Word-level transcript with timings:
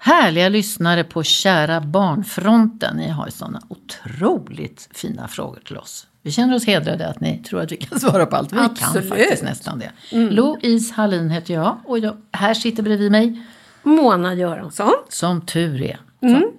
härliga 0.00 0.48
lyssnare 0.48 1.04
på 1.04 1.22
Kära 1.22 1.80
barnfronten. 1.80 2.96
Ni 2.96 3.08
har 3.08 3.26
ju 3.26 3.30
sådana 3.32 3.62
otroligt 3.68 4.88
fina 4.94 5.28
frågor 5.28 5.60
till 5.66 5.76
oss. 5.76 6.06
Vi 6.22 6.30
känner 6.30 6.54
oss 6.54 6.66
hedrade 6.66 7.08
att 7.08 7.20
ni 7.20 7.38
tror 7.38 7.60
att 7.60 7.72
vi 7.72 7.76
kan 7.76 8.00
svara 8.00 8.26
på 8.26 8.36
allt. 8.36 8.52
Vi 8.52 8.58
Absolut. 8.58 9.08
kan 9.08 9.18
faktiskt 9.18 9.42
nästan 9.42 9.78
det. 9.78 9.90
Louise 10.16 10.94
Hallin 10.94 11.30
heter 11.30 11.54
jag 11.54 11.78
och 11.84 11.98
jag, 11.98 12.16
här 12.32 12.54
sitter 12.54 12.82
bredvid 12.82 13.10
mig, 13.12 13.42
Mona 13.82 14.34
Göransson. 14.34 14.92
som 15.08 15.46
tur 15.46 15.82
är. 15.82 15.98
Så. 16.20 16.52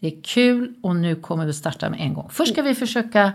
Det 0.00 0.06
är 0.06 0.22
kul 0.22 0.74
och 0.82 0.96
nu 0.96 1.14
kommer 1.16 1.46
vi 1.46 1.52
starta 1.52 1.90
med 1.90 2.00
en 2.00 2.14
gång. 2.14 2.28
Först 2.32 2.52
ska 2.52 2.62
vi 2.62 2.74
försöka 2.74 3.32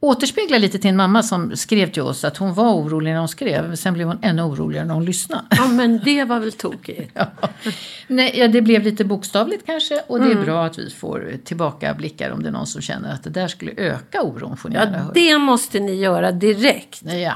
återspegla 0.00 0.58
lite 0.58 0.78
till 0.78 0.90
en 0.90 0.96
mamma 0.96 1.22
som 1.22 1.56
skrev 1.56 1.92
till 1.92 2.02
oss 2.02 2.24
att 2.24 2.36
hon 2.36 2.54
var 2.54 2.74
orolig 2.74 3.12
när 3.12 3.18
hon 3.18 3.28
skrev. 3.28 3.74
Sen 3.76 3.94
blev 3.94 4.06
hon 4.06 4.18
ännu 4.22 4.42
oroligare 4.42 4.86
när 4.86 4.94
hon 4.94 5.04
lyssnade. 5.04 5.42
Ja, 5.50 5.68
men 5.68 6.00
det 6.04 6.24
var 6.24 6.40
väl 6.40 6.52
tokigt. 6.52 7.12
Ja. 7.20 7.26
Nej, 8.06 8.32
ja, 8.38 8.48
det 8.48 8.62
blev 8.62 8.82
lite 8.82 9.04
bokstavligt 9.04 9.66
kanske 9.66 10.02
och 10.06 10.20
det 10.20 10.32
är 10.32 10.44
bra 10.44 10.64
att 10.64 10.78
vi 10.78 10.90
får 10.90 11.32
tillbaka 11.44 11.94
blickar 11.94 12.30
om 12.30 12.42
det 12.42 12.48
är 12.48 12.52
någon 12.52 12.66
som 12.66 12.82
känner 12.82 13.14
att 13.14 13.24
det 13.24 13.30
där 13.30 13.48
skulle 13.48 13.72
öka 13.76 14.22
oron. 14.22 14.56
Ja, 14.74 14.86
det 15.14 15.38
måste 15.38 15.80
ni 15.80 15.94
göra 15.94 16.32
direkt. 16.32 17.02
Ja. 17.02 17.34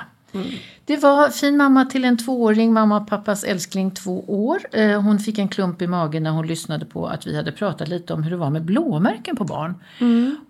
Det 0.87 0.97
var 0.97 1.31
fin 1.31 1.57
mamma 1.57 1.85
till 1.85 2.05
en 2.05 2.17
tvååring, 2.19 2.73
mamma 2.73 2.97
och 2.97 3.07
pappas 3.09 3.45
älskling 3.45 3.91
två 3.91 4.25
år. 4.29 4.59
Eh, 4.73 5.03
Hon 5.03 5.19
fick 5.19 5.39
en 5.39 5.49
klump 5.49 5.83
i 5.83 5.87
magen 5.87 6.23
när 6.23 6.31
hon 6.31 6.47
lyssnade 6.47 6.85
på 6.85 7.07
att 7.07 7.27
vi 7.27 7.37
hade 7.37 7.53
pratat 7.53 7.89
lite 7.89 8.13
om 8.13 8.23
hur 8.23 8.31
det 8.31 8.37
var 8.37 8.51
med 8.51 8.63
blåmärken 8.65 9.37
på 9.37 9.45
barn. 9.45 9.75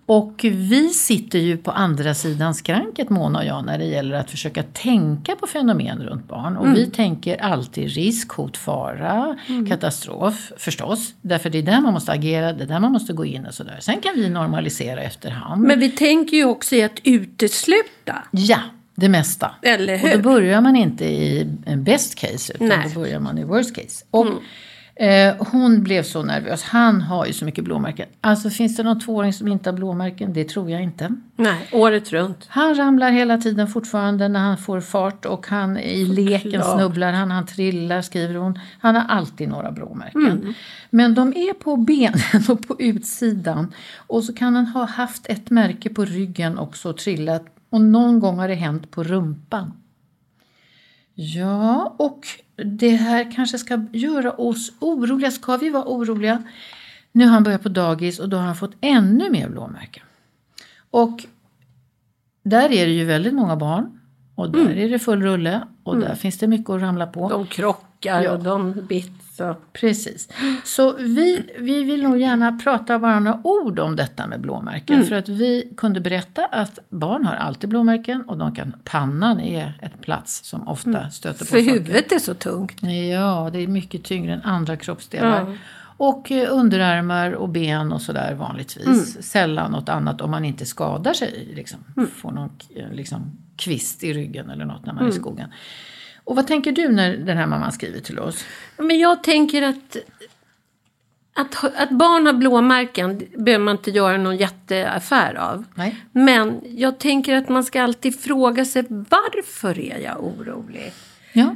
Och 0.06 0.40
vi 0.44 0.88
sitter 0.88 1.38
ju 1.38 1.56
på 1.56 1.70
andra 1.70 2.14
sidan 2.14 2.54
skranket, 2.54 3.10
Mona 3.10 3.38
och 3.38 3.44
jag, 3.44 3.66
när 3.66 3.78
det 3.78 3.84
gäller 3.84 4.16
att 4.16 4.30
försöka 4.30 4.62
tänka 4.62 5.36
på 5.36 5.46
fenomen 5.46 6.02
runt 6.02 6.28
barn. 6.28 6.56
Och 6.56 6.66
vi 6.76 6.86
tänker 6.90 7.42
alltid 7.42 7.88
risk, 7.90 8.32
hot, 8.32 8.56
fara, 8.56 9.36
katastrof 9.68 10.52
förstås. 10.58 11.14
Därför 11.22 11.50
det 11.50 11.58
är 11.58 11.62
där 11.62 11.80
man 11.80 11.92
måste 11.92 12.12
agera, 12.12 12.52
det 12.52 12.62
är 12.64 12.68
där 12.68 12.80
man 12.80 12.92
måste 12.92 13.12
gå 13.12 13.24
in 13.24 13.46
och 13.46 13.54
sådär. 13.54 13.78
Sen 13.80 14.00
kan 14.00 14.12
vi 14.16 14.28
normalisera 14.30 15.00
efterhand. 15.00 15.62
Men 15.62 15.80
vi 15.80 15.90
tänker 15.90 16.36
ju 16.36 16.44
också 16.44 16.74
i 16.74 16.82
att 16.82 17.00
utesluta. 17.04 18.22
Ja, 18.30 18.58
det 18.94 19.08
mesta. 19.08 19.50
Eller 19.62 19.94
Och 19.94 19.98
hur? 20.00 20.16
då 20.16 20.22
börjar 20.22 20.60
man 20.60 20.76
inte 20.76 21.04
i 21.04 21.46
best 21.76 22.14
case 22.14 22.52
utan 22.54 22.68
Nej. 22.68 22.90
då 22.94 23.00
börjar 23.00 23.20
man 23.20 23.38
i 23.38 23.44
worst 23.44 23.74
case. 23.74 24.04
Och 24.10 24.26
eh, 25.02 25.34
hon 25.38 25.82
blev 25.82 26.02
så 26.02 26.22
nervös. 26.22 26.62
Han 26.62 27.00
har 27.00 27.26
ju 27.26 27.32
så 27.32 27.44
mycket 27.44 27.64
blåmärken. 27.64 28.08
Alltså 28.20 28.50
finns 28.50 28.76
det 28.76 28.82
någon 28.82 29.00
tvååring 29.00 29.32
som 29.32 29.48
inte 29.48 29.70
har 29.70 29.76
blåmärken? 29.76 30.32
Det 30.32 30.44
tror 30.48 30.70
jag 30.70 30.82
inte. 30.82 31.14
Nej, 31.36 31.68
året 31.72 32.12
runt. 32.12 32.46
Han 32.48 32.74
ramlar 32.74 33.10
hela 33.10 33.38
tiden 33.38 33.68
fortfarande 33.68 34.28
när 34.28 34.40
han 34.40 34.58
får 34.58 34.80
fart 34.80 35.24
och 35.24 35.46
han 35.46 35.78
i 35.78 36.04
leken 36.04 36.40
Såklart. 36.52 36.78
snubblar 36.78 37.12
han, 37.12 37.30
han 37.30 37.46
trillar 37.46 38.02
skriver 38.02 38.34
hon. 38.34 38.58
Han 38.80 38.94
har 38.94 39.04
alltid 39.08 39.48
några 39.48 39.72
blåmärken. 39.72 40.54
Men 40.90 41.14
de 41.14 41.28
är 41.28 41.52
på 41.52 41.76
benen 41.76 42.20
och 42.48 42.68
på 42.68 42.76
utsidan. 42.78 43.72
Och 43.96 44.24
så 44.24 44.34
kan 44.34 44.56
han 44.56 44.66
ha 44.66 44.84
haft 44.84 45.26
ett 45.26 45.50
märke 45.50 45.88
på 45.88 46.04
ryggen 46.04 46.58
också 46.58 46.90
och 46.90 46.96
trillat. 46.96 47.44
Och 47.74 47.80
någon 47.80 48.20
gång 48.20 48.38
har 48.38 48.48
det 48.48 48.54
hänt 48.54 48.90
på 48.90 49.02
rumpan. 49.02 49.72
Ja, 51.14 51.94
och 51.98 52.26
det 52.78 52.96
här 52.96 53.32
kanske 53.32 53.58
ska 53.58 53.86
göra 53.92 54.32
oss 54.32 54.72
oroliga. 54.80 55.30
Ska 55.30 55.56
vi 55.56 55.70
vara 55.70 55.84
oroliga? 55.84 56.42
Nu 57.12 57.24
har 57.24 57.32
han 57.32 57.42
börjat 57.42 57.62
på 57.62 57.68
dagis 57.68 58.18
och 58.18 58.28
då 58.28 58.36
har 58.36 58.44
han 58.44 58.56
fått 58.56 58.72
ännu 58.80 59.30
mer 59.30 59.48
blåmärken. 59.48 60.02
Och 60.90 61.24
där 62.42 62.72
är 62.72 62.86
det 62.86 62.92
ju 62.92 63.04
väldigt 63.04 63.34
många 63.34 63.56
barn. 63.56 64.00
Och 64.34 64.50
där 64.50 64.70
är 64.76 64.88
det 64.88 64.98
full 64.98 65.22
rulle. 65.22 65.62
Och 65.82 65.98
där 65.98 66.14
finns 66.14 66.38
det 66.38 66.46
mycket 66.46 66.70
att 66.70 66.80
ramla 66.80 67.06
på. 67.06 67.28
De 67.28 67.46
krockar 67.46 68.22
Ja. 68.22 68.32
och 68.32 68.42
de 68.42 68.72
bits. 68.88 69.23
Och... 69.40 69.72
Precis. 69.72 70.28
Så 70.64 70.92
vi, 70.92 71.52
vi 71.58 71.84
vill 71.84 72.02
nog 72.02 72.18
gärna 72.18 72.58
prata 72.64 72.98
bara 72.98 73.20
några 73.20 73.40
ord 73.44 73.78
om 73.78 73.96
detta 73.96 74.26
med 74.26 74.40
blåmärken. 74.40 75.04
För 75.04 75.14
att 75.14 75.28
vi 75.28 75.72
kunde 75.76 76.00
berätta 76.00 76.46
att 76.46 76.78
barn 76.88 77.24
har 77.26 77.34
alltid 77.34 77.70
blåmärken. 77.70 78.22
Och 78.22 78.38
de 78.38 78.54
kan, 78.54 78.76
pannan 78.84 79.40
är 79.40 79.78
ett 79.82 80.00
plats 80.00 80.44
som 80.44 80.68
ofta 80.68 81.10
stöter 81.10 81.38
på 81.38 81.44
För 81.44 81.58
saker. 81.58 81.72
huvudet 81.72 82.12
är 82.12 82.18
så 82.18 82.34
tungt. 82.34 82.82
Ja, 83.12 83.50
det 83.52 83.58
är 83.58 83.66
mycket 83.66 84.04
tyngre 84.04 84.32
än 84.32 84.42
andra 84.42 84.76
kroppsdelar. 84.76 85.58
Och 85.96 86.32
eh, 86.32 86.48
underarmar 86.50 87.32
och 87.32 87.48
ben 87.48 87.92
och 87.92 88.02
sådär 88.02 88.34
vanligtvis. 88.34 89.22
Sällan 89.22 89.72
något 89.72 89.88
annat 89.88 90.20
om 90.20 90.30
man 90.30 90.44
inte 90.44 90.66
skadar 90.66 91.12
sig. 91.12 91.52
Liksom. 91.54 91.78
Får 92.16 92.30
någon 92.30 92.50
eh, 92.76 92.92
liksom, 92.92 93.38
kvist 93.56 94.04
i 94.04 94.12
ryggen 94.12 94.50
eller 94.50 94.64
något 94.64 94.86
när 94.86 94.92
man 94.92 95.04
är 95.04 95.08
i 95.08 95.12
skogen. 95.12 95.50
Och 96.24 96.36
vad 96.36 96.46
tänker 96.46 96.72
du 96.72 96.88
när 96.88 97.16
den 97.16 97.36
här 97.36 97.46
mamman 97.46 97.72
skriver 97.72 98.00
till 98.00 98.18
oss? 98.18 98.44
Men 98.76 98.98
jag 98.98 99.22
tänker 99.22 99.62
att, 99.62 99.96
att, 101.34 101.64
att 101.64 101.90
barn 101.90 102.26
har 102.26 102.32
blåmärken 102.32 103.22
behöver 103.36 103.64
man 103.64 103.76
inte 103.76 103.90
göra 103.90 104.16
någon 104.16 104.36
jätteaffär 104.36 105.34
av. 105.34 105.64
Nej. 105.74 105.96
Men 106.12 106.60
jag 106.64 106.98
tänker 106.98 107.36
att 107.36 107.48
man 107.48 107.64
ska 107.64 107.82
alltid 107.82 108.20
fråga 108.20 108.64
sig 108.64 108.84
varför 108.88 109.78
är 109.78 109.98
jag 109.98 110.24
orolig? 110.24 110.92
Ja. 111.32 111.54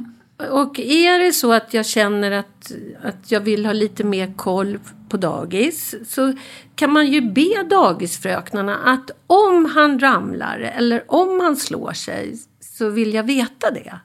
Och 0.49 0.79
är 0.79 1.19
det 1.19 1.31
så 1.31 1.53
att 1.53 1.73
jag 1.73 1.85
känner 1.85 2.31
att, 2.31 2.71
att 3.03 3.31
jag 3.31 3.39
vill 3.39 3.65
ha 3.65 3.73
lite 3.73 4.03
mer 4.03 4.33
koll 4.35 4.79
på 5.09 5.17
dagis 5.17 5.95
så 6.05 6.33
kan 6.75 6.93
man 6.93 7.07
ju 7.07 7.21
be 7.21 7.63
dagisfröknarna 7.69 8.75
att 8.75 9.11
om 9.27 9.65
han 9.65 9.99
ramlar 9.99 10.59
eller 10.59 11.03
om 11.07 11.39
han 11.39 11.55
slår 11.55 11.93
sig 11.93 12.39
så 12.79 12.89
vill 12.89 13.13
jag 13.13 13.23
veta 13.23 13.71
det. 13.71 13.99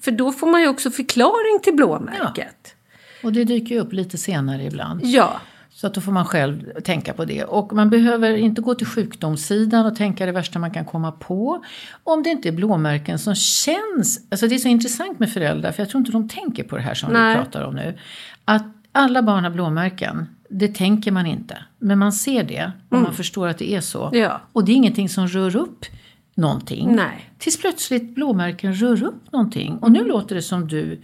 För 0.00 0.10
då 0.10 0.32
får 0.32 0.46
man 0.46 0.60
ju 0.60 0.68
också 0.68 0.90
förklaring 0.90 1.60
till 1.62 1.74
blåmärket. 1.76 2.74
Och 3.22 3.32
det 3.32 3.44
dyker 3.44 3.74
ju 3.74 3.80
upp 3.80 3.92
lite 3.92 4.18
senare 4.18 4.64
ibland. 4.64 5.00
Ja. 5.04 5.40
Så 5.70 5.86
att 5.86 5.94
då 5.94 6.00
får 6.00 6.12
man 6.12 6.24
själv 6.24 6.80
tänka 6.84 7.12
på 7.12 7.24
det. 7.24 7.44
Och 7.44 7.72
man 7.72 7.90
behöver 7.90 8.36
inte 8.36 8.62
gå 8.62 8.74
till 8.74 8.86
sjukdomssidan 8.86 9.86
och 9.86 9.96
tänka 9.96 10.26
det 10.26 10.32
värsta 10.32 10.58
man 10.58 10.70
kan 10.70 10.84
komma 10.84 11.12
på. 11.12 11.64
Om 12.04 12.22
det 12.22 12.30
inte 12.30 12.48
är 12.48 12.52
blåmärken 12.52 13.18
som 13.18 13.34
känns... 13.34 14.26
Alltså 14.30 14.46
det 14.46 14.54
är 14.54 14.58
så 14.58 14.68
intressant 14.68 15.18
med 15.18 15.32
föräldrar, 15.32 15.72
för 15.72 15.82
jag 15.82 15.90
tror 15.90 16.00
inte 16.00 16.12
de 16.12 16.28
tänker 16.28 16.64
på 16.64 16.76
det 16.76 16.82
här 16.82 16.94
som 16.94 17.12
Nej. 17.12 17.36
vi 17.36 17.42
pratar 17.42 17.62
om 17.62 17.74
nu. 17.74 17.98
Att 18.44 18.66
alla 18.92 19.22
barn 19.22 19.44
har 19.44 19.50
blåmärken, 19.50 20.26
det 20.50 20.68
tänker 20.68 21.12
man 21.12 21.26
inte. 21.26 21.58
Men 21.78 21.98
man 21.98 22.12
ser 22.12 22.44
det 22.44 22.72
och 22.88 22.98
man 22.98 23.14
förstår 23.14 23.48
att 23.48 23.58
det 23.58 23.72
är 23.72 23.80
så. 23.80 24.10
Ja. 24.12 24.40
Och 24.52 24.64
det 24.64 24.72
är 24.72 24.76
ingenting 24.76 25.08
som 25.08 25.28
rör 25.28 25.56
upp 25.56 25.86
någonting. 26.34 26.96
Nej. 26.96 27.30
Tills 27.38 27.60
plötsligt 27.60 28.14
blåmärken 28.14 28.74
rör 28.74 29.04
upp 29.04 29.32
någonting. 29.32 29.76
Och 29.76 29.92
nu 29.92 30.04
låter 30.04 30.34
det 30.34 30.42
som 30.42 30.68
du 30.68 31.00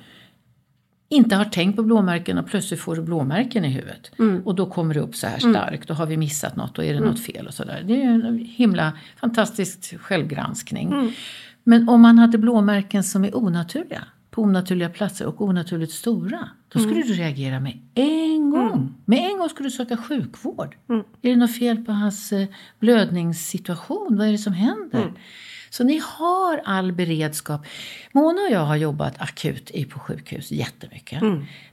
inte 1.09 1.37
har 1.37 1.45
tänkt 1.45 1.77
på 1.77 1.83
blåmärken 1.83 2.39
och 2.39 2.47
plötsligt 2.47 2.81
får 2.81 2.97
du 2.97 3.03
blåmärken 3.03 3.65
i 3.65 3.69
huvudet. 3.69 4.11
Och 4.45 4.55
då 4.55 4.67
kommer 4.67 4.95
det 4.95 5.01
upp 5.01 5.15
så 5.17 5.27
här 5.27 5.39
starkt. 5.39 5.89
Då 5.89 5.95
har 5.95 6.07
vi 6.07 6.17
missat 6.17 6.57
något, 6.57 6.75
då 6.75 6.83
är 6.83 6.95
det 6.95 7.01
något 7.01 7.21
fel 7.21 7.47
och 7.47 7.55
sådär. 7.55 7.85
Det 7.87 8.03
är 8.03 8.09
en 8.09 8.39
himla 8.39 8.93
fantastisk 9.21 10.01
självgranskning. 10.01 11.15
Men 11.65 11.89
om 11.89 12.01
man 12.01 12.19
hade 12.19 12.39
blåmärken 12.39 13.05
som 13.05 13.25
är 13.25 13.37
onaturliga, 13.37 14.03
på 14.31 14.43
onaturliga 14.43 14.89
platser 14.89 15.27
och 15.27 15.41
onaturligt 15.41 15.93
stora. 15.93 16.49
Då 16.77 16.83
skulle 16.83 17.03
du 17.03 17.13
reagera 17.13 17.61
med 17.61 17.79
en 17.95 18.51
gång. 18.51 18.95
Med 19.05 19.19
en 19.19 19.39
gång 19.39 19.49
skulle 19.49 19.67
du 19.67 19.71
söka 19.71 19.97
sjukvård. 19.97 20.77
Är 21.23 21.31
det 21.31 21.37
något 21.37 21.57
fel 21.57 21.85
på 21.85 21.93
hans 21.93 22.33
eh, 22.33 22.47
blödningssituation? 22.81 24.17
Vad 24.19 24.27
är 24.29 24.33
det 24.33 24.39
som 24.39 24.53
händer? 24.53 25.13
Så 25.71 25.85
ni 25.85 26.01
har 26.05 26.61
all 26.65 26.93
beredskap. 26.93 27.67
Mona 28.13 28.43
och 28.43 28.51
jag 28.53 28.61
har 28.61 28.77
jobbat 28.77 29.21
akut 29.21 29.71
i 29.71 29.85
på 29.85 29.99
sjukhus 29.99 30.51
jättemycket. 30.53 31.23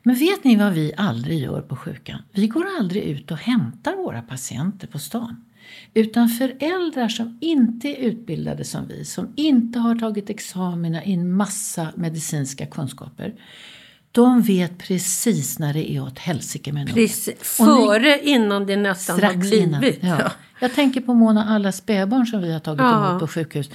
Men 0.03 0.15
vet 0.15 0.43
ni 0.43 0.55
vad 0.55 0.73
vi 0.73 0.93
aldrig 0.97 1.39
gör 1.39 1.61
på 1.61 1.75
sjukan? 1.75 2.21
Vi 2.31 2.47
går 2.47 2.65
aldrig 2.79 3.03
ut 3.03 3.31
och 3.31 3.37
hämtar 3.37 3.95
våra 3.95 4.21
patienter 4.21 4.87
på 4.87 4.99
stan. 4.99 5.45
Utan 5.93 6.29
föräldrar 6.29 7.07
som 7.07 7.37
inte 7.41 7.87
är 7.87 7.95
utbildade 7.95 8.63
som 8.63 8.87
vi, 8.87 9.05
som 9.05 9.33
inte 9.35 9.79
har 9.79 9.95
tagit 9.95 10.29
examina 10.29 11.03
i 11.03 11.13
en 11.13 11.33
massa 11.33 11.87
medicinska 11.95 12.65
kunskaper. 12.65 13.33
De 14.15 14.41
vet 14.41 14.77
precis 14.77 15.59
när 15.59 15.73
det 15.73 15.91
är 15.91 16.03
åt 16.03 16.19
helsike 16.19 16.71
med 16.73 16.95
ni- 16.95 17.07
Före 17.41 18.19
innan 18.23 18.65
det 18.65 18.75
nästan 18.75 19.13
har 19.23 19.29
Strax 19.29 19.51
innan. 19.53 19.79
blivit. 19.79 19.99
Ja. 20.03 20.31
Jag 20.59 20.73
tänker 20.75 21.01
på 21.01 21.13
Mona, 21.13 21.45
alla 21.45 21.71
spädbarn 21.71 22.25
som 22.25 22.41
vi 22.41 22.53
har 22.53 22.59
tagit 22.59 22.81
Ja. 22.81 23.07
emot 23.09 23.19
på 23.19 23.27
sjukhus. 23.27 23.69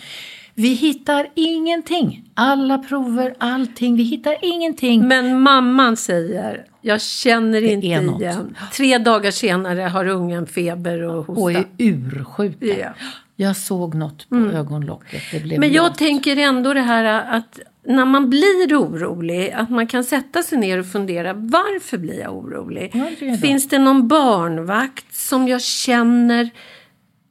Vi 0.55 0.69
hittar 0.69 1.26
ingenting. 1.35 2.25
Alla 2.35 2.79
prover, 2.79 3.35
allting. 3.38 3.96
Vi 3.96 4.02
hittar 4.02 4.37
ingenting. 4.43 5.08
Men 5.08 5.40
mamman 5.40 5.96
säger, 5.96 6.64
jag 6.81 7.00
känner 7.02 7.62
inte 7.62 7.87
är 7.87 8.00
något. 8.02 8.20
igen. 8.20 8.56
Tre 8.76 8.99
dagar 8.99 9.31
senare 9.31 9.81
har 9.81 10.08
ungen 10.08 10.46
feber 10.46 11.02
och 11.02 11.26
hosta. 11.26 11.43
och 11.43 11.52
är 11.52 11.64
ursjuka. 11.79 12.67
Ja. 12.67 12.88
Jag 13.37 13.56
såg 13.56 13.94
något 13.94 14.29
på 14.29 14.37
ögonlocket. 14.37 15.23
Det 15.32 15.40
blev 15.40 15.61
Men 15.61 15.73
jag 15.73 15.85
blått. 15.85 15.99
tänker 15.99 16.37
ändå 16.37 16.75
det 16.75 16.81
här 16.81 17.05
att 17.37 17.58
när 17.88 18.05
man 18.05 18.31
blir 18.31 18.76
orolig, 18.76 19.50
att 19.50 19.70
man 19.70 19.87
kan 19.87 20.05
sätta 20.05 20.43
sig 20.43 20.58
ner 20.58 20.79
och 20.79 20.87
fundera, 20.87 21.32
varför 21.32 21.99
blir 21.99 22.20
jag 22.20 22.37
orolig? 22.37 22.90
Ja, 22.94 23.11
det. 23.20 23.38
Finns 23.38 23.69
det 23.69 23.79
någon 23.79 24.08
barnvakt 24.08 25.14
som 25.14 25.49
jag 25.49 25.62
känner 25.62 26.50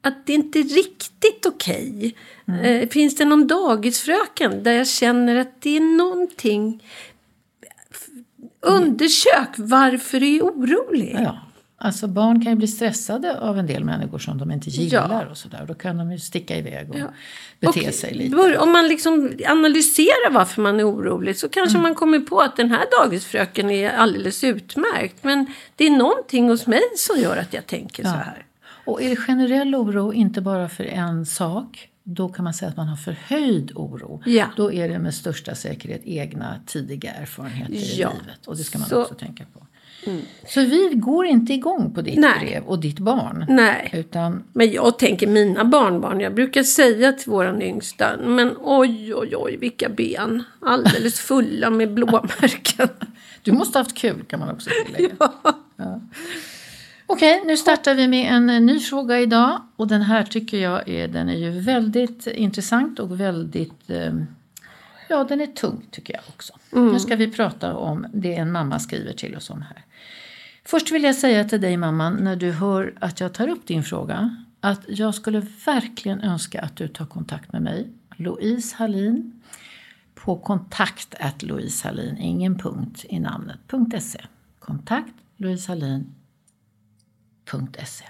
att 0.01 0.25
det 0.25 0.33
inte 0.33 0.59
är 0.59 0.63
riktigt 0.63 1.45
okej? 1.45 2.15
Mm. 2.47 2.59
Eh, 2.59 2.89
finns 2.89 3.15
det 3.15 3.25
någon 3.25 3.47
dagisfröken 3.47 4.63
där 4.63 4.71
jag 4.71 4.87
känner 4.87 5.35
att 5.35 5.61
det 5.61 5.77
är 5.77 5.97
någonting... 5.97 6.83
Undersök 8.61 9.49
varför 9.57 10.19
du 10.19 10.37
är 10.37 10.41
orolig. 10.41 11.15
Ja. 11.19 11.46
Alltså 11.79 12.07
barn 12.07 12.43
kan 12.43 12.51
ju 12.51 12.57
bli 12.57 12.67
stressade 12.67 13.39
av 13.39 13.59
en 13.59 13.67
del 13.67 13.83
människor 13.83 14.19
som 14.19 14.37
de 14.37 14.51
inte 14.51 14.69
gillar 14.69 15.23
Ja. 15.25 15.31
och 15.31 15.37
sådär. 15.37 15.65
Då 15.67 15.73
kan 15.73 15.97
de 15.97 16.11
ju 16.11 16.19
sticka 16.19 16.57
iväg 16.57 16.89
och 16.89 16.99
Ja. 16.99 17.07
bete 17.59 17.87
Och 17.87 17.93
sig 17.93 18.13
lite. 18.13 18.57
Om 18.59 18.71
man 18.71 18.87
liksom 18.87 19.31
analyserar 19.47 20.31
varför 20.31 20.61
man 20.61 20.79
är 20.79 20.89
orolig 20.91 21.37
så 21.37 21.49
kanske 21.49 21.77
Mm. 21.77 21.83
man 21.83 21.95
kommer 21.95 22.19
på 22.19 22.39
att 22.39 22.55
den 22.57 22.71
här 22.71 22.85
dagisfröken 23.03 23.69
är 23.69 23.89
alldeles 23.89 24.43
utmärkt. 24.43 25.23
Men 25.23 25.45
det 25.75 25.85
är 25.87 25.91
någonting 25.97 26.49
hos 26.49 26.67
mig 26.67 26.81
som 26.97 27.19
gör 27.21 27.37
att 27.37 27.53
jag 27.53 27.67
tänker 27.67 28.03
så 28.03 28.09
här. 28.09 28.45
Och 28.85 29.01
är 29.01 29.09
det 29.09 29.15
generell 29.15 29.75
oro, 29.75 30.13
inte 30.13 30.41
bara 30.41 30.69
för 30.69 30.83
en 30.83 31.25
sak, 31.25 31.89
då 32.03 32.29
kan 32.29 32.43
man 32.43 32.53
säga 32.53 32.69
att 32.69 32.77
man 32.77 32.87
har 32.87 32.95
förhöjd 32.97 33.71
oro. 33.75 34.21
Ja. 34.25 34.45
Då 34.55 34.73
är 34.73 34.89
det 34.89 34.99
med 34.99 35.13
största 35.13 35.55
säkerhet 35.55 36.01
egna 36.05 36.55
tidiga 36.65 37.11
erfarenheter 37.13 37.73
i 37.73 37.95
Ja. 37.99 38.09
livet. 38.21 38.47
Och 38.47 38.57
det 38.57 38.63
ska 38.63 38.79
man 38.79 38.87
Så- 38.89 39.01
också 39.01 39.13
tänka 39.13 39.43
på. 39.53 39.66
Så 40.47 40.61
vi 40.61 40.91
går 40.93 41.25
inte 41.25 41.53
igång 41.53 41.93
på 41.93 42.01
ditt 42.01 42.19
Nej. 42.19 42.39
brev 42.39 42.63
och 42.63 42.79
ditt 42.79 42.99
barn. 42.99 43.45
Nej. 43.49 43.89
Utan 43.93 44.43
Men 44.53 44.71
jag 44.71 44.99
tänker 44.99 45.27
mina 45.27 45.65
barnbarn. 45.65 46.19
Jag 46.19 46.35
brukar 46.35 46.63
säga 46.63 47.11
till 47.11 47.31
våran 47.31 47.61
yngsta. 47.61 48.17
Men 48.25 48.55
oj, 48.61 49.15
oj, 49.15 49.35
oj, 49.35 49.57
vilka 49.57 49.89
ben. 49.89 50.43
Alldeles 50.61 51.19
fulla 51.19 51.69
med 51.69 51.93
blåmärken. 51.93 52.87
du 53.43 53.51
måste 53.51 53.77
ha 53.77 53.83
haft 53.83 53.97
kul 53.97 54.23
kan 54.27 54.39
man 54.39 54.49
också 54.49 54.69
tillägga. 54.85 55.15
Ja. 55.79 56.01
Okej, 57.09 57.43
nu 57.45 57.57
startar 57.57 57.95
vi 57.95 58.07
med 58.07 58.33
en 58.33 58.49
eh, 58.49 58.61
ny 58.61 58.79
fråga 58.79 59.19
idag. 59.19 59.61
Och 59.75 59.87
den 59.87 60.01
här 60.01 60.23
tycker 60.23 60.57
jag 60.57 60.89
är, 60.89 61.07
den 61.07 61.29
är 61.29 61.35
ju 61.35 61.59
väldigt 61.59 62.27
intressant 62.27 62.99
och 62.99 63.19
väldigt, 63.19 63.89
eh, 63.89 64.13
ja 65.09 65.23
den 65.23 65.41
är 65.41 65.47
tung 65.47 65.85
tycker 65.91 66.13
jag 66.13 66.23
också. 66.27 66.53
Nu 66.71 66.99
ska 66.99 67.15
vi 67.15 67.31
prata 67.31 67.75
om 67.75 68.07
det 68.13 68.35
en 68.35 68.51
mamma 68.51 68.79
skriver 68.79 69.13
till 69.13 69.35
oss 69.35 69.49
om 69.49 69.61
här. 69.61 69.85
Först 70.65 70.91
vill 70.91 71.03
jag 71.03 71.15
säga 71.15 71.43
till 71.43 71.61
dig 71.61 71.77
mamman, 71.77 72.13
när 72.13 72.35
du 72.35 72.51
hör 72.51 72.93
att 73.01 73.19
jag 73.19 73.33
tar 73.33 73.47
upp 73.47 73.67
din 73.67 73.83
fråga, 73.83 74.43
att 74.59 74.81
jag 74.87 75.15
skulle 75.15 75.39
verkligen 75.65 76.21
önska 76.21 76.61
att 76.61 76.75
du 76.75 76.87
tar 76.87 77.05
kontakt 77.05 77.53
med 77.53 77.61
mig, 77.61 77.89
Louise 78.15 78.75
Hallin, 78.75 79.41
på 80.15 80.39
kontakt 80.39 81.15
at 81.19 81.43
Louise 81.43 81.87
Hallin, 81.87 82.17
ingen 82.17 82.57
punkt 82.57 83.05
i 83.09 83.19
namnet, 83.19 83.59
.se. 83.99 84.25
Kontakt 84.59 85.13
Louise 85.37 85.71
Hallin 85.71 86.15
.se. 87.85 88.05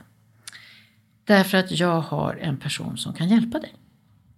Därför 1.23 1.57
att 1.57 1.71
jag 1.71 2.01
har 2.01 2.35
en 2.35 2.57
person 2.57 2.97
som 2.97 3.13
kan 3.13 3.29
hjälpa 3.29 3.59
dig. 3.59 3.73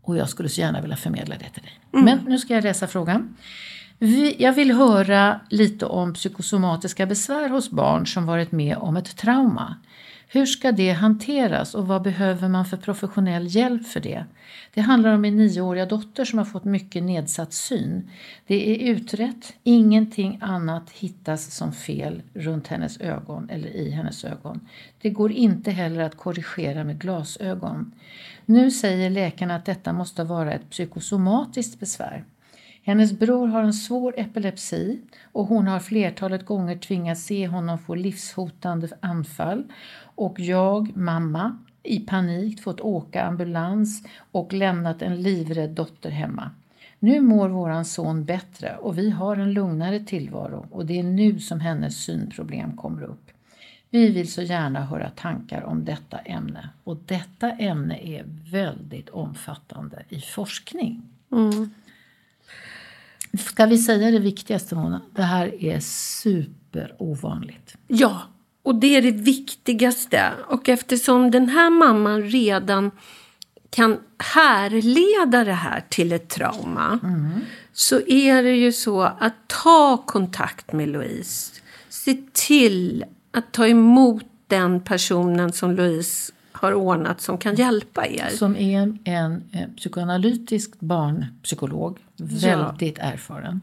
Och 0.02 0.18
jag 0.18 0.30
skulle 0.30 0.50
så 0.50 0.62
gärna 0.62 0.82
vilja 0.82 0.98
förmedla 0.98 1.36
det 1.36 1.50
till 1.50 1.64
dig. 1.64 1.80
Men 1.92 2.20
nu 2.28 2.40
ska 2.40 2.54
jag 2.54 2.64
läsa 2.64 2.88
frågan. 2.88 3.36
Vi, 4.02 4.36
jag 4.40 4.54
vill 4.54 4.72
höra 4.72 5.40
lite 5.50 5.86
om 5.86 6.14
psykosomatiska 6.14 7.06
besvär 7.06 7.50
hos 7.50 7.72
barn 7.72 8.08
som 8.08 8.26
varit 8.26 8.52
med 8.52 8.78
om 8.78 8.98
ett 8.98 9.18
trauma. 9.18 9.76
Hur 10.28 10.46
ska 10.46 10.72
det 10.72 10.92
hanteras 10.92 11.76
och 11.76 11.88
vad 11.88 12.02
behöver 12.02 12.48
man 12.48 12.66
för 12.66 12.78
professionell 12.78 13.56
hjälp 13.56 13.88
för 13.88 14.00
det? 14.00 14.26
Det 14.74 14.82
handlar 14.82 15.14
om 15.14 15.22
min 15.22 15.38
nioåriga 15.38 15.86
dotter 15.86 16.26
som 16.26 16.38
har 16.40 16.46
fått 16.46 16.64
mycket 16.64 17.04
nedsatt 17.04 17.54
syn. 17.54 18.10
Det 18.48 18.70
är 18.72 18.92
utrett, 18.96 19.54
ingenting 19.64 20.40
annat 20.42 20.90
hittas 20.90 21.56
som 21.56 21.72
fel 21.72 22.22
runt 22.34 22.68
hennes 22.68 23.00
ögon 23.00 23.50
eller 23.50 23.70
i 23.70 23.92
hennes 23.92 24.26
ögon. 24.26 24.68
Det 25.02 25.10
går 25.10 25.32
inte 25.32 25.72
heller 25.72 26.02
att 26.02 26.18
korrigera 26.18 26.84
med 26.84 27.00
glasögon. 27.00 27.92
Nu 28.46 28.72
säger 28.72 29.10
läkarna 29.10 29.56
att 29.56 29.66
detta 29.66 29.94
måste 29.94 30.24
vara 30.24 30.54
ett 30.54 30.70
psykosomatiskt 30.70 31.80
besvär. 31.80 32.24
Hennes 32.84 33.20
bror 33.20 33.48
har 33.48 33.64
en 33.64 33.74
svår 33.74 34.14
epilepsi 34.18 35.02
och 35.32 35.46
hon 35.46 35.68
har 35.68 35.80
flertalet 35.80 36.46
gånger 36.46 36.78
tvingats 36.78 37.24
se 37.24 37.48
honom 37.48 37.80
få 37.80 37.96
livshotande 37.96 38.88
anfall. 39.00 39.64
Och 40.16 40.40
jag, 40.40 40.98
mamma, 40.98 41.58
i 41.84 42.00
panik 42.00 42.62
fått 42.64 42.82
åka 42.82 43.24
ambulans 43.24 44.04
och 44.32 44.54
lämnat 44.54 45.02
en 45.02 45.22
livrädd 45.22 45.70
dotter 45.70 46.10
hemma. 46.10 46.52
Nu 47.00 47.22
mår 47.22 47.50
våran 47.50 47.86
son 47.86 48.26
bättre 48.26 48.76
och 48.76 48.98
vi 48.98 49.10
har 49.10 49.38
en 49.38 49.54
lugnare 49.54 50.00
tillvaro 50.00 50.66
och 50.72 50.86
det 50.86 51.00
är 51.00 51.04
nu 51.04 51.40
som 51.40 51.60
hennes 51.60 52.04
synproblem 52.04 52.78
kommer 52.78 53.04
upp. 53.04 53.32
Vi 53.90 54.12
vill 54.12 54.32
så 54.32 54.42
gärna 54.42 54.86
höra 54.86 55.10
tankar 55.10 55.64
om 55.64 55.86
detta 55.86 56.18
ämne 56.18 56.70
och 56.84 56.98
detta 57.06 57.52
ämne 57.52 58.00
är 58.08 58.24
väldigt 58.52 59.10
omfattande 59.10 60.04
i 60.10 60.22
forskning. 60.22 61.02
Mm. 61.32 61.70
Ska 63.38 63.66
vi 63.66 63.78
säga 63.78 64.12
det 64.12 64.20
viktigaste 64.20 64.76
Mona? 64.76 65.02
Det 65.16 65.22
här 65.22 65.64
är 65.64 65.80
superovanligt. 65.80 67.76
Ja, 67.88 68.22
och 68.64 68.76
det 68.76 68.96
är 68.96 69.02
det 69.02 69.12
viktigaste. 69.12 70.32
Och 70.48 70.70
eftersom 70.70 71.32
den 71.32 71.50
här 71.50 71.70
mamman 71.70 72.24
redan 72.24 72.92
kan 73.70 73.98
härleda 74.18 75.44
det 75.44 75.54
här 75.54 75.86
till 75.90 76.12
ett 76.12 76.30
trauma 76.30 77.00
så 77.74 78.02
är 78.08 78.44
det 78.44 78.56
ju 78.56 78.72
så 78.72 79.02
att 79.02 79.34
ta 79.48 79.98
kontakt 79.98 80.74
med 80.74 80.90
Louise. 80.90 81.52
Se 81.90 82.18
till 82.34 83.06
att 83.32 83.52
ta 83.52 83.68
emot 83.68 84.26
den 84.48 84.82
personen 84.82 85.54
som 85.54 85.72
Louise 85.72 86.34
har 86.60 86.74
ordnat 86.74 87.22
som 87.22 87.38
kan 87.38 87.56
hjälpa 87.56 88.08
er. 88.08 88.30
Som 88.30 88.56
är 88.56 88.80
en, 88.80 89.00
en, 89.04 89.44
eh, 89.52 89.68
psykoanalytisk 89.78 90.80
barnpsykolog, 90.80 91.98
väldigt 92.18 92.98
erfaren. 93.00 93.62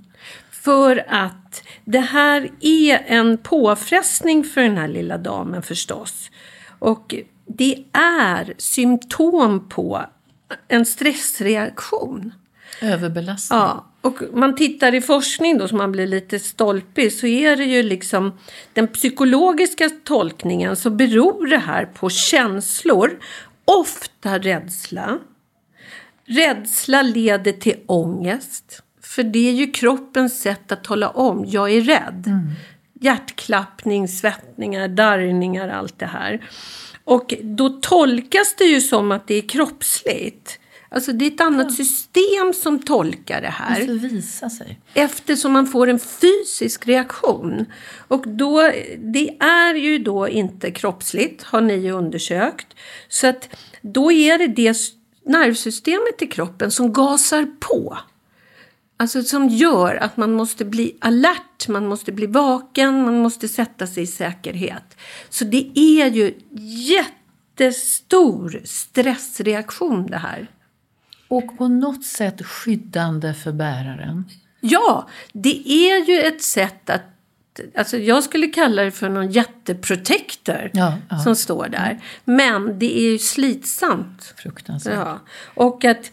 För 0.51 1.05
att 1.09 1.63
det 1.85 2.01
här 2.01 2.51
är 2.61 3.05
en 3.07 3.39
påfrestning 3.39 4.45
för 4.45 4.61
den 4.61 4.77
här 4.77 4.89
lilla 4.89 5.19
damen 5.19 5.63
förstås. 5.63 6.31
Och 6.79 7.15
det 7.47 7.85
är 7.93 8.55
symptom 8.59 9.69
på 9.69 10.05
en 10.69 10.87
stressreaktion. 10.87 12.33
Överbelastning. 12.83 13.59
Ja, 13.59 13.87
och 14.07 14.23
man 14.33 14.55
tittar 14.55 14.95
i 14.95 15.01
forskning 15.01 15.59
då 15.59 15.69
så 15.69 15.77
man 15.77 15.93
blir 15.93 16.07
lite 16.07 16.39
stolpig 16.39 17.13
så 17.13 17.27
är 17.27 17.57
det 17.57 17.65
ju 17.65 17.83
liksom 17.83 18.39
den 18.73 18.89
psykologiska 18.89 19.91
tolkningen 20.05 20.77
så 20.77 20.91
beror 20.91 21.47
det 21.47 21.59
här 21.59 21.85
på 21.85 22.11
känslor, 22.11 23.19
ofta 23.65 24.39
rädsla, 24.39 25.19
rädsla 26.25 27.03
leder 27.03 27.53
till 27.53 27.77
ångest. 27.87 28.83
För 29.03 29.23
det 29.23 29.49
är 29.49 29.53
ju 29.53 29.71
kroppens 29.71 30.41
sätt 30.41 30.73
att 30.73 30.85
tala 30.85 31.11
om, 31.11 31.45
jag 31.49 31.73
är 31.73 31.81
rädd. 31.81 32.25
Hjärtklappning, 33.01 34.09
svettningar, 34.09 34.89
darrningar, 34.89 35.69
allt 35.69 35.99
det 35.99 36.07
här. 36.07 36.49
Och 37.05 37.35
då 37.43 37.69
tolkas 37.69 38.55
det 38.59 38.65
ju 38.65 38.81
som 38.81 39.13
att 39.13 39.29
det 39.29 39.35
är 39.35 39.49
kroppsligt. 39.49 40.59
Alltså 40.89 41.13
det 41.13 41.25
är 41.25 41.31
ett 41.31 41.41
annat 41.41 41.75
system 41.75 42.53
som 42.55 42.79
tolkar 42.79 43.41
det 43.41 43.49
här. 43.49 43.81
Det 43.81 43.93
visa 43.93 44.51
sig. 44.51 44.81
Eftersom 44.95 45.53
man 45.53 45.67
får 45.67 45.87
en 45.87 45.99
fysisk 45.99 46.87
reaktion. 46.87 47.65
Och 48.09 48.29
då, 48.29 48.73
det 48.99 49.37
är 49.41 49.75
ju 49.75 49.99
då 49.99 50.29
inte 50.29 50.71
kroppsligt, 50.71 51.43
har 51.43 51.61
ni 51.61 51.91
undersökt. 51.91 52.67
Så 53.09 53.27
att 53.27 53.49
då 53.81 54.13
är 54.13 54.39
det 54.39 54.47
det 54.47 54.77
nervsystemet 55.25 56.23
i 56.23 56.27
kroppen 56.27 56.71
som 56.71 56.93
gasar 56.93 57.47
på. 57.61 57.99
Alltså 58.97 59.23
som 59.23 59.49
gör 59.49 59.95
att 59.95 60.17
man 60.17 60.33
måste 60.33 60.65
bli 60.65 60.97
alert, 61.01 61.69
man 61.69 61.87
måste 61.87 62.13
bli 62.13 62.27
vaken, 62.27 63.03
man 63.05 63.19
måste 63.19 63.49
sätta 63.49 63.87
sig 63.87 64.03
i 64.03 64.07
säkerhet. 64.07 64.97
Så 65.29 65.45
det 65.45 65.79
är 65.79 66.07
ju 66.07 66.35
jättestor 67.59 68.61
stressreaktion 68.65 70.07
det 70.07 70.17
här. 70.17 70.51
Och 71.29 71.59
på 71.59 71.69
något 71.69 72.05
sätt 72.05 72.47
skyddande 72.47 73.35
för 73.35 73.53
bäraren. 73.53 74.25
Ja, 74.61 75.09
det 75.33 75.69
är 75.69 76.09
ju 76.09 76.21
ett 76.21 76.43
sätt 76.43 76.91
att 76.91 77.03
Alltså 77.79 77.97
jag 77.99 78.23
skulle 78.25 78.47
kalla 78.47 78.83
det 78.83 78.91
för 78.91 79.09
någon 79.09 79.31
jätteprotector 79.31 80.71
Ja, 80.73 80.95
ja. 81.11 81.19
som 81.19 81.37
står 81.37 81.69
där. 81.69 81.99
Men 82.25 82.79
det 82.79 82.99
är 82.99 83.11
ju 83.13 83.19
slitsamt. 83.19 84.35
Fruktansvärt. 84.37 84.95
Ja. 84.95 85.19
Och 85.55 85.85
att 85.85 86.11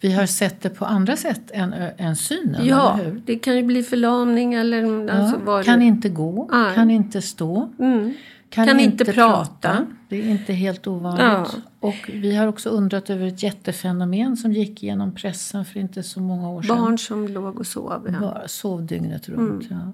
Vi 0.00 0.12
har 0.12 0.26
sett 0.26 0.60
det 0.62 0.70
på 0.70 0.84
andra 0.84 1.16
sätt 1.16 1.50
än, 1.54 1.72
än 1.98 2.16
synen, 2.16 2.66
ja, 2.66 2.98
det 3.24 3.38
kan 3.38 3.56
ju 3.56 3.62
bli 3.62 3.82
förlamning 3.82 4.54
eller 4.54 5.10
alltså 5.10 5.40
Ja, 5.46 5.62
kan 5.62 5.78
det- 5.78 5.84
inte 5.84 6.08
gå, 6.08 6.48
Nej. 6.52 6.74
kan 6.74 6.90
inte 6.90 7.22
stå, 7.22 7.72
Mm. 7.78 8.14
kan, 8.50 8.66
Kan 8.66 8.80
inte, 8.80 8.92
inte 9.02 9.04
prata. 9.12 9.44
prata. 9.70 9.86
Det 10.12 10.18
är 10.22 10.30
inte 10.30 10.52
helt 10.52 10.86
ovanligt. 10.86 11.22
Ja. 11.22 11.46
Och 11.80 12.10
vi 12.12 12.36
har 12.36 12.46
också 12.46 12.68
undrat 12.68 13.10
över 13.10 13.26
ett 13.26 13.42
jättefenomen 13.42 14.36
som 14.36 14.52
gick 14.52 14.82
genom 14.82 15.14
pressen 15.14 15.64
för 15.64 15.80
inte 15.80 16.02
så 16.02 16.20
många 16.20 16.50
år 16.50 16.62
sedan. 16.62 16.76
Barn 16.76 16.98
som 16.98 17.28
låg 17.28 17.58
och 17.60 17.66
sov. 17.66 18.08
Ja. 18.12 18.20
Bara 18.20 18.48
sov 18.48 18.86
dygnet 18.86 19.28
Mm. 19.28 19.40
runt. 19.40 19.66
Ja. 19.70 19.92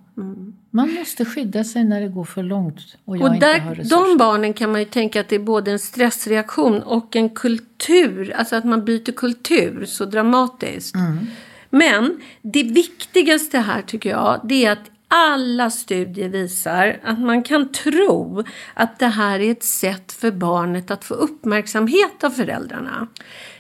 Man 0.71 0.95
måste 0.95 1.25
skydda 1.25 1.65
sig 1.65 1.85
när 1.85 2.01
det 2.01 2.09
går 2.09 2.25
för 2.25 2.43
långt 2.43 2.97
och 3.05 3.17
jag 3.17 3.29
Och 3.29 3.35
inte 3.35 3.47
där, 3.47 3.61
har 3.61 3.75
resurser. 3.75 3.97
de 4.13 4.19
barnen 4.19 4.53
kan 4.53 4.73
man 4.73 4.81
ju 4.81 4.87
tänka 4.87 5.21
att 5.21 5.29
det 5.29 5.35
är 5.37 5.41
både 5.41 5.71
en 5.73 5.79
stressreaktion 5.79 6.83
och 6.83 7.17
en 7.17 7.31
kultur. 7.31 8.33
Alltså 8.37 8.57
att 8.57 8.65
man 8.65 8.85
byter 8.85 9.13
kultur 9.13 9.85
så 9.87 10.05
dramatiskt. 10.05 10.95
Mm. 10.95 11.27
Men 11.71 12.21
det 12.43 12.63
viktigaste 12.63 13.59
här 13.59 13.83
tycker 13.83 14.11
jag 14.11 14.41
det 14.45 14.65
är 14.65 14.73
att 14.73 14.91
alla 15.09 15.71
studier 15.71 16.29
visar 16.29 17.01
att 17.05 17.19
man 17.19 17.43
kan 17.43 17.73
tro 17.73 18.45
att 18.75 18.99
det 18.99 19.07
här 19.07 19.41
är 19.41 19.51
ett 19.51 19.65
sätt 19.65 20.13
för 20.13 20.31
barnet 20.31 20.91
att 20.91 21.05
få 21.05 21.15
uppmärksamhet 21.15 22.25
av 22.25 22.31
föräldrarna. 22.31 23.07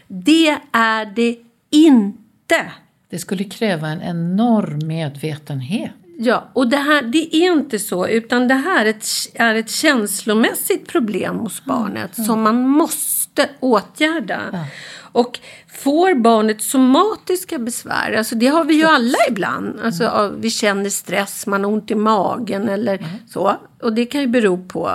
Det 0.06 0.56
är 0.72 1.06
det 1.06 1.38
inte. 1.70 2.72
Det 3.10 3.18
skulle 3.18 3.44
kräva 3.44 3.88
en 3.88 4.02
enorm 4.02 4.86
medvetenhet. 4.86 5.92
Ja, 6.20 6.48
och 6.52 6.68
det 6.68 6.76
här 6.76 7.02
det 7.02 7.36
är 7.36 7.52
inte 7.52 7.78
så, 7.78 8.08
utan 8.08 8.48
det 8.48 8.54
här 8.54 8.84
är 8.86 8.90
ett, 8.90 9.06
är 9.34 9.54
ett 9.54 9.70
känslomässigt 9.70 10.88
problem 10.88 11.38
hos 11.38 11.64
barnet 11.64 12.24
som 12.24 12.42
man 12.42 12.68
måste 12.68 13.27
åtgärda. 13.60 14.66
Och 15.12 15.40
får 15.82 16.14
barnet 16.14 16.62
somatiska 16.62 17.58
besvär, 17.58 18.12
alltså 18.12 18.34
det 18.34 18.46
har 18.46 18.64
vi 18.64 18.74
ju 18.74 18.84
alla 18.84 19.18
ibland. 19.30 19.80
Alltså, 19.84 20.04
ja, 20.04 20.28
vi 20.28 20.50
känner 20.50 20.90
stress, 20.90 21.46
man 21.46 21.64
har 21.64 21.72
ont 21.72 21.90
i 21.90 21.94
magen 21.94 22.68
eller 22.68 23.04
så. 23.28 23.56
Och 23.82 23.92
det 23.92 24.06
kan 24.06 24.20
ju 24.20 24.26
bero 24.26 24.64
på 24.68 24.90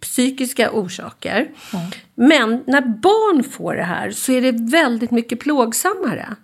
psykiska 0.00 0.70
orsaker. 0.70 1.48
Men 2.14 2.62
när 2.66 2.80
barn 2.80 3.44
får 3.44 3.74
det 3.74 3.82
här 3.82 4.10
så 4.10 4.32
är 4.32 4.40
det 4.40 4.70
väldigt 4.70 5.10
mycket 5.10 5.40
plågsammare. 5.40 6.36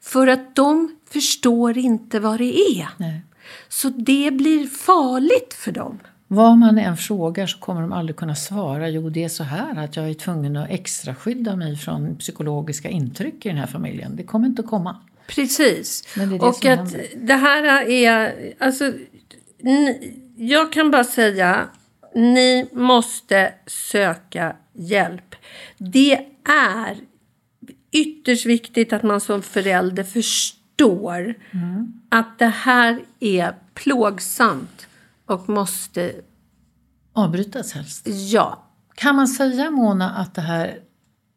För 0.00 0.26
att 0.26 0.56
de 0.56 0.96
förstår 1.12 1.78
inte 1.78 2.20
vad 2.20 2.38
det 2.38 2.60
är. 2.60 2.88
Nej. 2.96 3.22
Så 3.68 3.88
det 3.88 4.30
blir 4.32 4.66
farligt 4.66 5.54
för 5.54 5.72
dem. 5.72 5.98
Vad 6.34 6.58
man 6.58 6.78
än 6.78 6.96
frågar 6.96 7.46
så 7.46 7.58
kommer 7.58 7.80
de 7.80 7.92
aldrig 7.92 8.16
kunna 8.16 8.34
svara. 8.34 8.88
Jo, 8.88 9.10
det 9.10 9.24
är 9.24 9.28
så 9.28 9.44
här 9.44 9.84
att 9.84 9.96
jag 9.96 10.10
är 10.10 10.14
tvungen 10.14 10.56
att 10.56 10.70
extra 10.70 11.14
skydda 11.14 11.56
mig 11.56 11.76
från 11.76 12.16
psykologiska 12.16 12.88
intryck 12.88 13.46
i 13.46 13.48
den 13.48 13.58
här 13.58 13.66
familjen. 13.66 14.16
Det 14.16 14.22
kommer 14.22 14.46
inte 14.46 14.62
att 14.62 14.68
komma. 14.68 14.96
Precis. 15.26 16.02
Det 16.14 16.26
det 16.26 16.38
och 16.38 16.48
att 16.48 16.64
händer. 16.64 17.06
det 17.16 17.34
här 17.34 17.88
är... 17.88 18.34
Alltså, 18.58 18.92
ni, 19.58 20.14
jag 20.36 20.72
kan 20.72 20.90
bara 20.90 21.04
säga, 21.04 21.68
ni 22.14 22.66
måste 22.72 23.52
söka 23.66 24.56
hjälp. 24.72 25.34
Det 25.78 26.18
är 26.48 26.96
ytterst 27.92 28.46
viktigt 28.46 28.92
att 28.92 29.02
man 29.02 29.20
som 29.20 29.42
förälder 29.42 30.04
förstår 30.04 30.62
Mm. 31.50 31.92
att 32.08 32.38
det 32.38 32.46
här 32.46 33.00
är 33.20 33.54
plågsamt 33.74 34.86
och 35.32 35.48
måste... 35.48 36.12
Avbrytas 37.12 37.72
helst. 37.72 38.06
Ja, 38.06 38.64
Kan 38.94 39.16
man 39.16 39.28
säga, 39.28 39.70
Mona, 39.70 40.10
att 40.10 40.34
det 40.34 40.40
här 40.40 40.78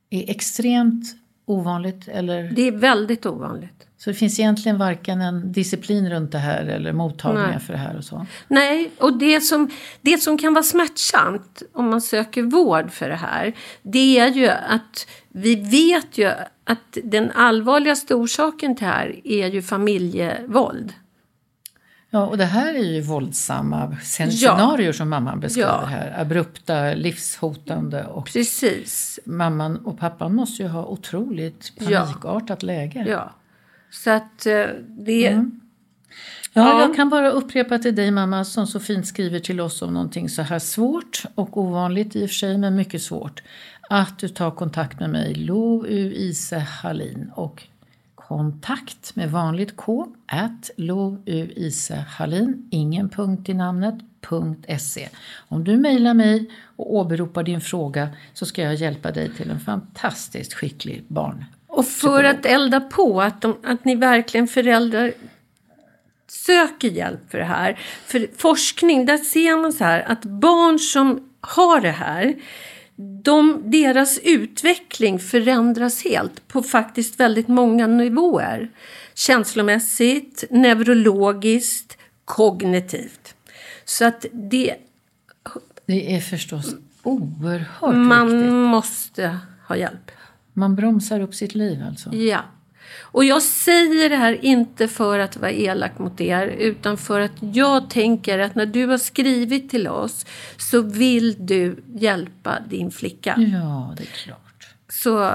är 0.10 0.30
extremt 0.30 1.16
ovanligt? 1.46 2.08
Eller? 2.08 2.44
det 2.56 2.68
är 2.68 2.72
väldigt 2.72 3.26
ovanligt. 3.26 3.88
Så 3.98 4.10
det 4.10 4.14
finns 4.14 4.40
egentligen 4.40 4.78
varken 4.78 5.22
en 5.22 5.52
disciplin 5.52 6.10
runt 6.10 6.32
det 6.32 6.38
här 6.38 6.66
eller 6.66 6.94
mottagningar 6.94 7.50
Nej. 7.50 7.60
för 7.60 7.74
det 7.74 7.80
här 7.80 7.98
och 7.98 8.04
så? 8.04 8.26
Nej, 8.48 8.92
och 9.00 9.18
det 9.18 9.42
som, 9.42 9.70
det 10.02 10.18
som 10.18 10.38
kan 10.38 10.54
vara 10.54 10.64
smärtsamt 10.64 11.64
om 11.74 11.90
man 11.90 12.02
söker 12.02 12.44
vård 12.44 12.92
för 12.92 13.10
det 13.10 13.16
här, 13.16 13.54
det 13.82 14.20
är 14.20 14.28
ju 14.28 14.48
att 14.50 15.08
vi 15.30 15.56
vet 15.56 16.18
ju 16.18 16.32
att 16.64 16.98
den 17.04 17.32
allvarligaste 17.32 18.16
orsaken 18.16 18.76
till 18.76 18.86
det 18.86 18.92
här 18.92 19.22
är 19.24 19.48
ju 19.48 19.62
familjevåld. 19.62 20.94
Ja, 22.10 22.26
och 22.26 22.38
det 22.38 22.46
här 22.46 22.74
är 22.74 22.84
ju 22.94 23.02
våldsamma 23.02 23.98
scen- 24.02 24.30
Ja. 24.32 24.56
scenarier 24.58 24.92
som 24.92 25.10
mamman 25.10 25.40
beskriver 25.40 25.70
Ja. 25.70 25.86
här. 25.86 26.22
Abrupta, 26.22 26.94
livshotande 26.94 28.04
och 28.06 28.26
Precis. 28.26 29.20
mamman 29.26 29.78
och 29.78 30.00
pappan 30.00 30.36
måste 30.36 30.64
ju 30.64 30.70
ha 30.70 30.86
otroligt 30.86 31.72
Ja. 31.76 32.00
panikartat 32.02 32.64
läge. 32.64 33.06
Ja. 33.08 33.32
Så 33.92 34.10
att 34.12 34.46
eh, 34.46 34.64
det... 34.88 35.22
Ja, 35.22 35.42
Ja. 36.54 36.82
jag 36.82 36.96
kan 36.96 37.10
bara 37.10 37.30
upprepa 37.32 37.78
till 37.80 37.96
dig 37.96 38.12
mamma 38.12 38.44
som 38.46 38.68
så 38.68 38.80
fint 38.80 39.08
skriver 39.08 39.40
till 39.40 39.62
oss 39.62 39.82
om 39.82 39.94
någonting 39.94 40.30
så 40.30 40.42
här 40.42 40.60
svårt 40.60 41.24
och 41.36 41.58
ovanligt 41.58 42.16
i 42.16 42.26
och 42.26 42.30
för 42.30 42.36
sig 42.36 42.58
men 42.58 42.76
mycket 42.76 43.02
svårt. 43.02 43.44
Att 43.90 44.20
du 44.20 44.28
tar 44.30 44.52
kontakt 44.52 45.00
med 45.00 45.10
mig, 45.10 45.34
Lo 45.36 45.86
U 45.88 46.14
Ise 46.16 46.58
Hallin 46.60 47.32
och 47.36 47.64
kontakt 48.28 49.16
med 49.16 49.32
vanligt 49.32 49.76
K 49.76 50.08
at 50.26 50.72
Lo 50.78 51.18
U 51.26 51.50
Ise 51.56 51.96
Hallin, 51.96 52.68
ingen 52.72 53.10
punkt 53.10 53.50
i 53.50 53.54
namnet, 53.54 53.96
.se. 54.80 55.10
Om 55.48 55.64
du 55.64 55.78
mejlar 55.78 56.14
mig 56.14 56.50
och 56.76 56.96
åberopar 56.96 57.44
din 57.44 57.62
fråga 57.62 58.10
så 58.34 58.46
ska 58.46 58.62
jag 58.62 58.76
hjälpa 58.76 59.12
dig 59.12 59.34
till 59.34 59.50
en 59.50 59.60
fantastiskt 59.60 60.54
skicklig 60.54 61.04
barn. 61.08 61.46
Och 61.68 61.86
för 61.86 62.24
att 62.24 62.46
elda 62.46 62.82
på 62.82 63.22
att, 63.22 63.42
de, 63.42 63.58
att 63.64 63.86
ni 63.86 63.96
verkligen 63.96 64.48
föräldrar 64.48 65.14
söker 66.28 66.88
hjälp 66.88 67.32
för 67.32 67.38
det 67.38 67.46
här. 67.46 67.80
För 68.06 68.28
forskning, 68.38 69.06
där 69.06 69.18
ser 69.18 69.62
man 69.62 69.74
så 69.74 69.84
här 69.84 70.12
att 70.12 70.26
barn 70.26 70.80
som 70.80 71.30
har 71.42 71.82
det 71.82 71.92
här, 71.92 72.36
de, 72.98 73.62
deras 73.66 74.20
utveckling 74.24 75.20
förändras 75.20 76.04
helt 76.04 76.48
på 76.48 76.64
faktiskt 76.64 77.20
väldigt 77.20 77.48
många 77.48 77.88
nivåer. 77.88 78.70
Känslomässigt, 79.14 80.44
neurologiskt, 80.50 81.98
kognitivt. 82.26 83.36
Så 83.86 84.06
att 84.06 84.26
det, 84.32 84.76
Det 85.86 86.16
är 86.16 86.20
förstås 86.22 86.76
oerhört 87.04 87.96
man 87.96 88.28
viktigt. 88.38 88.54
måste 88.54 89.40
ha 89.68 89.76
hjälp. 89.76 90.12
Man 90.54 90.76
bromsar 90.76 91.20
upp 91.20 91.36
sitt 91.36 91.56
liv 91.56 91.84
alltså. 91.88 92.16
Ja. 92.16 92.40
Och 93.16 93.26
jag 93.26 93.42
säger 93.42 94.10
det 94.10 94.16
här 94.16 94.46
inte 94.46 94.88
för 94.88 95.20
att 95.20 95.38
vara 95.38 95.52
elak 95.52 96.00
mot 96.00 96.22
er 96.22 96.48
utan 96.48 96.98
för 96.98 97.20
att 97.20 97.32
jag 97.40 97.90
tänker 97.90 98.40
att 98.40 98.56
när 98.56 98.66
du 98.66 98.86
har 98.86 98.98
skrivit 98.98 99.70
till 99.70 99.88
oss 99.88 100.26
så 100.58 100.82
vill 100.82 101.46
du 101.46 101.84
hjälpa 101.88 102.60
din 102.70 102.92
flicka. 102.92 103.36
Ja, 103.38 103.94
det 103.98 104.04
är 104.04 104.08
klart. 104.08 104.76
Så 104.90 105.32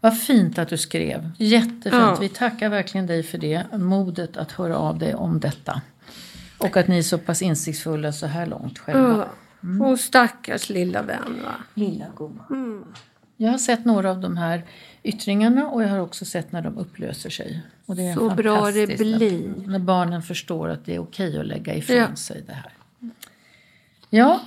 Vad 0.00 0.20
fint 0.20 0.58
att 0.58 0.68
du 0.68 0.76
skrev. 0.76 1.30
Jättefint. 1.38 1.94
Ja. 1.94 2.16
Vi 2.20 2.28
tackar 2.28 2.68
verkligen 2.68 3.06
dig 3.06 3.22
för 3.22 3.38
det. 3.38 3.64
Modet 3.72 4.36
att 4.36 4.52
höra 4.52 4.76
av 4.76 4.98
dig 4.98 5.14
om 5.14 5.40
detta. 5.40 5.80
Och 6.58 6.76
att 6.76 6.88
ni 6.88 6.98
är 6.98 7.02
så 7.02 7.18
pass 7.18 7.42
insiktsfulla 7.42 8.12
så 8.12 8.26
här 8.26 8.46
långt 8.46 8.78
själva. 8.78 9.28
ja. 9.60 9.86
Och 9.86 10.00
stackars 10.00 10.68
lilla 10.68 11.02
vän 11.02 11.40
va. 11.44 11.54
Lilla 11.74 12.06
gumman. 12.16 12.84
Jag 13.36 13.50
har 13.50 13.58
sett 13.58 13.84
några 13.84 14.10
av 14.10 14.20
de 14.20 14.36
här 14.36 14.62
yttringarna 15.02 15.68
och 15.68 15.82
jag 15.82 15.88
har 15.88 15.98
också 15.98 16.24
sett 16.24 16.52
när 16.52 16.62
de 16.62 16.78
upplöser 16.78 17.30
sig. 17.30 17.62
Och 17.86 17.96
det 17.96 18.02
är 18.02 18.14
Så 18.14 18.30
bra 18.30 18.70
det 18.70 18.86
blir. 18.86 19.48
När, 19.48 19.66
när 19.66 19.78
barnen 19.78 20.22
förstår 20.22 20.68
att 20.68 20.84
det 20.84 20.94
är 20.94 20.98
okej 20.98 21.38
att 21.38 21.46
lägga 21.46 21.74
ifrån 21.74 21.96
Ja. 21.96 22.16
sig 22.16 22.42
det 22.46 22.52
här. 22.52 22.72
Ja, 24.10 24.40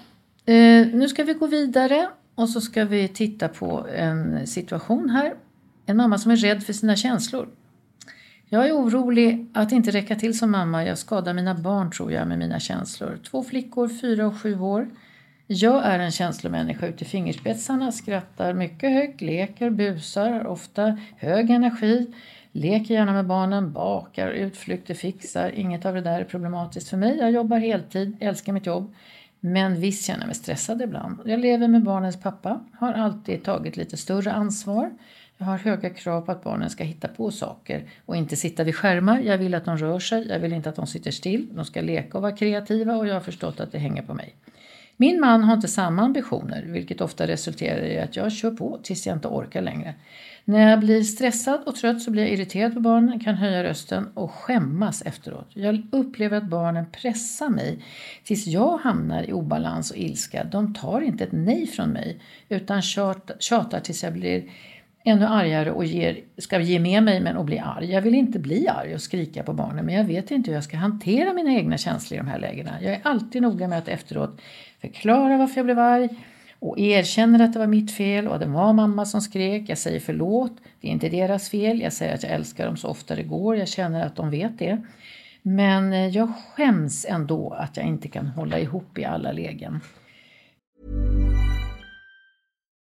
eh, 0.45 0.87
nu 0.87 1.09
ska 1.09 1.23
vi 1.23 1.33
gå 1.33 1.47
vidare 1.47 2.09
och 2.35 2.49
så 2.49 2.61
ska 2.61 2.85
vi 2.85 3.07
titta 3.07 3.47
på 3.47 3.87
en 3.95 4.47
situation 4.47 5.09
här. 5.09 5.33
En 5.85 5.97
mamma 5.97 6.17
som 6.17 6.31
är 6.31 6.35
rädd 6.35 6.63
för 6.63 6.73
sina 6.73 6.95
känslor. 6.95 7.49
Jag 8.49 8.67
är 8.67 8.71
orolig 8.71 9.51
att 9.53 9.71
inte 9.71 9.91
räcka 9.91 10.15
till 10.15 10.37
som 10.37 10.51
mamma. 10.51 10.85
Jag 10.85 10.97
skadar 10.97 11.33
mina 11.33 11.55
barn 11.55 11.91
tror 11.91 12.11
jag 12.11 12.27
med 12.27 12.39
mina 12.39 12.59
känslor. 12.59 13.19
Två 13.31 13.43
flickor, 13.43 13.87
fyra 14.01 14.27
och 14.27 14.41
sju 14.41 14.59
år. 14.59 14.89
Jag 15.55 15.85
är 15.85 15.99
en 15.99 16.11
känslomänniska 16.11 16.87
ut 16.87 17.01
i 17.01 17.05
fingerspetsarna, 17.05 17.91
skrattar 17.91 18.53
mycket 18.53 18.91
högt, 18.91 19.21
leker, 19.21 19.69
busar, 19.69 20.47
ofta 20.47 20.99
hög 21.17 21.49
energi, 21.49 22.13
leker 22.51 22.93
gärna 22.93 23.13
med 23.13 23.25
barnen, 23.25 23.71
bakar, 23.71 24.29
utflykter, 24.29 24.93
fixar. 24.93 25.51
Inget 25.55 25.85
av 25.85 25.93
det 25.93 26.01
där 26.01 26.19
är 26.19 26.23
problematiskt 26.23 26.89
för 26.89 26.97
mig. 26.97 27.17
Jag 27.17 27.31
jobbar 27.31 27.57
heltid, 27.57 28.17
älskar 28.19 28.53
mitt 28.53 28.65
jobb. 28.65 28.93
Men 29.39 29.79
visst 29.79 30.05
känner 30.05 30.19
jag 30.19 30.27
mig 30.27 30.35
stressad 30.35 30.81
ibland. 30.81 31.19
Jag 31.25 31.39
lever 31.39 31.67
med 31.67 31.83
barnens 31.83 32.21
pappa, 32.21 32.59
har 32.79 32.93
alltid 32.93 33.43
tagit 33.43 33.77
lite 33.77 33.97
större 33.97 34.31
ansvar. 34.31 34.91
Jag 35.37 35.45
har 35.45 35.57
höga 35.57 35.89
krav 35.89 36.21
på 36.21 36.31
att 36.31 36.43
barnen 36.43 36.69
ska 36.69 36.83
hitta 36.83 37.07
på 37.07 37.31
saker 37.31 37.83
och 38.05 38.15
inte 38.15 38.35
sitta 38.35 38.63
vid 38.63 38.75
skärmar. 38.75 39.19
Jag 39.19 39.37
vill 39.37 39.55
att 39.55 39.65
de 39.65 39.77
rör 39.77 39.99
sig, 39.99 40.27
jag 40.27 40.39
vill 40.39 40.53
inte 40.53 40.69
att 40.69 40.75
de 40.75 40.87
sitter 40.87 41.11
still. 41.11 41.47
De 41.51 41.65
ska 41.65 41.81
leka 41.81 42.17
och 42.17 42.21
vara 42.21 42.35
kreativa 42.35 42.95
och 42.95 43.07
jag 43.07 43.13
har 43.13 43.21
förstått 43.21 43.59
att 43.59 43.71
det 43.71 43.77
hänger 43.77 44.01
på 44.01 44.13
mig. 44.13 44.35
Min 45.03 45.19
man 45.19 45.43
har 45.43 45.53
inte 45.53 45.67
samma 45.67 46.01
ambitioner, 46.01 46.65
vilket 46.67 47.01
ofta 47.01 47.27
resulterar 47.27 47.85
i 47.85 47.99
att 47.99 48.15
jag 48.15 48.31
kör 48.31 48.51
på 48.51 48.79
tills 48.83 49.07
jag 49.07 49.15
inte 49.15 49.27
orkar 49.27 49.61
längre. 49.61 49.93
När 50.45 50.69
jag 50.69 50.79
blir 50.79 51.03
stressad 51.03 51.61
och 51.65 51.75
trött 51.75 52.01
så 52.01 52.11
blir 52.11 52.23
jag 52.23 52.31
irriterad 52.31 52.73
på 52.73 52.79
barnen, 52.79 53.19
kan 53.19 53.35
höja 53.35 53.63
rösten 53.63 54.07
och 54.13 54.31
skämmas 54.31 55.01
efteråt. 55.01 55.49
Jag 55.53 55.87
upplever 55.91 56.37
att 56.37 56.43
barnen 56.43 56.85
pressar 56.91 57.49
mig 57.49 57.83
tills 58.23 58.47
jag 58.47 58.77
hamnar 58.77 59.23
i 59.23 59.33
obalans 59.33 59.91
och 59.91 59.97
ilska. 59.97 60.43
De 60.43 60.73
tar 60.73 61.01
inte 61.01 61.23
ett 61.23 61.31
nej 61.31 61.67
från 61.67 61.89
mig 61.89 62.19
utan 62.49 62.81
tjatar 63.39 63.79
tills 63.79 64.03
jag 64.03 64.13
blir 64.13 64.43
ännu 65.03 65.25
argare 65.25 65.71
och 65.71 65.85
ger, 65.85 66.19
ska 66.37 66.59
ge 66.59 66.79
med 66.79 67.03
mig 67.03 67.19
men 67.19 67.37
och 67.37 67.45
bli 67.45 67.59
arg. 67.59 67.91
Jag 67.91 68.01
vill 68.01 68.15
inte 68.15 68.39
bli 68.39 68.67
arg 68.67 68.93
och 68.93 69.01
skrika 69.01 69.43
på 69.43 69.53
barnen 69.53 69.85
men 69.85 69.95
jag 69.95 70.03
vet 70.03 70.31
inte 70.31 70.51
hur 70.51 70.55
jag 70.55 70.63
ska 70.63 70.77
hantera 70.77 71.33
mina 71.33 71.53
egna 71.53 71.77
känslor 71.77 72.15
i 72.15 72.23
de 72.23 72.27
här 72.27 72.39
lägena. 72.39 72.71
Jag 72.81 72.93
är 72.93 73.01
alltid 73.03 73.41
noga 73.41 73.67
med 73.67 73.77
att 73.77 73.87
efteråt 73.87 74.41
förklara 74.81 75.37
varför 75.37 75.57
jag 75.57 75.65
blev 75.65 75.79
arg 75.79 76.09
och 76.59 76.79
erkänner 76.79 77.45
att 77.45 77.53
det 77.53 77.59
var 77.59 77.67
mitt 77.67 77.91
fel 77.91 78.27
och 78.27 78.35
att 78.35 78.41
det 78.41 78.47
var 78.47 78.73
mamma 78.73 79.05
som 79.05 79.21
skrek. 79.21 79.69
Jag 79.69 79.77
säger 79.77 79.99
förlåt, 79.99 80.51
det 80.81 80.87
är 80.87 80.91
inte 80.91 81.09
deras 81.09 81.49
fel. 81.49 81.81
Jag 81.81 81.93
säger 81.93 82.13
att 82.13 82.23
jag 82.23 82.31
älskar 82.31 82.65
dem 82.65 82.77
så 82.77 82.87
ofta 82.87 83.15
det 83.15 83.23
går. 83.23 83.57
Jag 83.57 83.67
känner 83.67 84.05
att 84.05 84.15
de 84.15 84.29
vet 84.29 84.59
det. 84.59 84.81
Men 85.41 85.93
eh, 85.93 86.07
jag 86.07 86.31
skäms 86.55 87.05
ändå 87.09 87.49
att 87.49 87.77
jag 87.77 87.85
inte 87.85 88.07
kan 88.07 88.27
hålla 88.27 88.59
ihop 88.59 88.97
i 88.97 89.05
alla 89.05 89.31
lägen. 89.31 89.79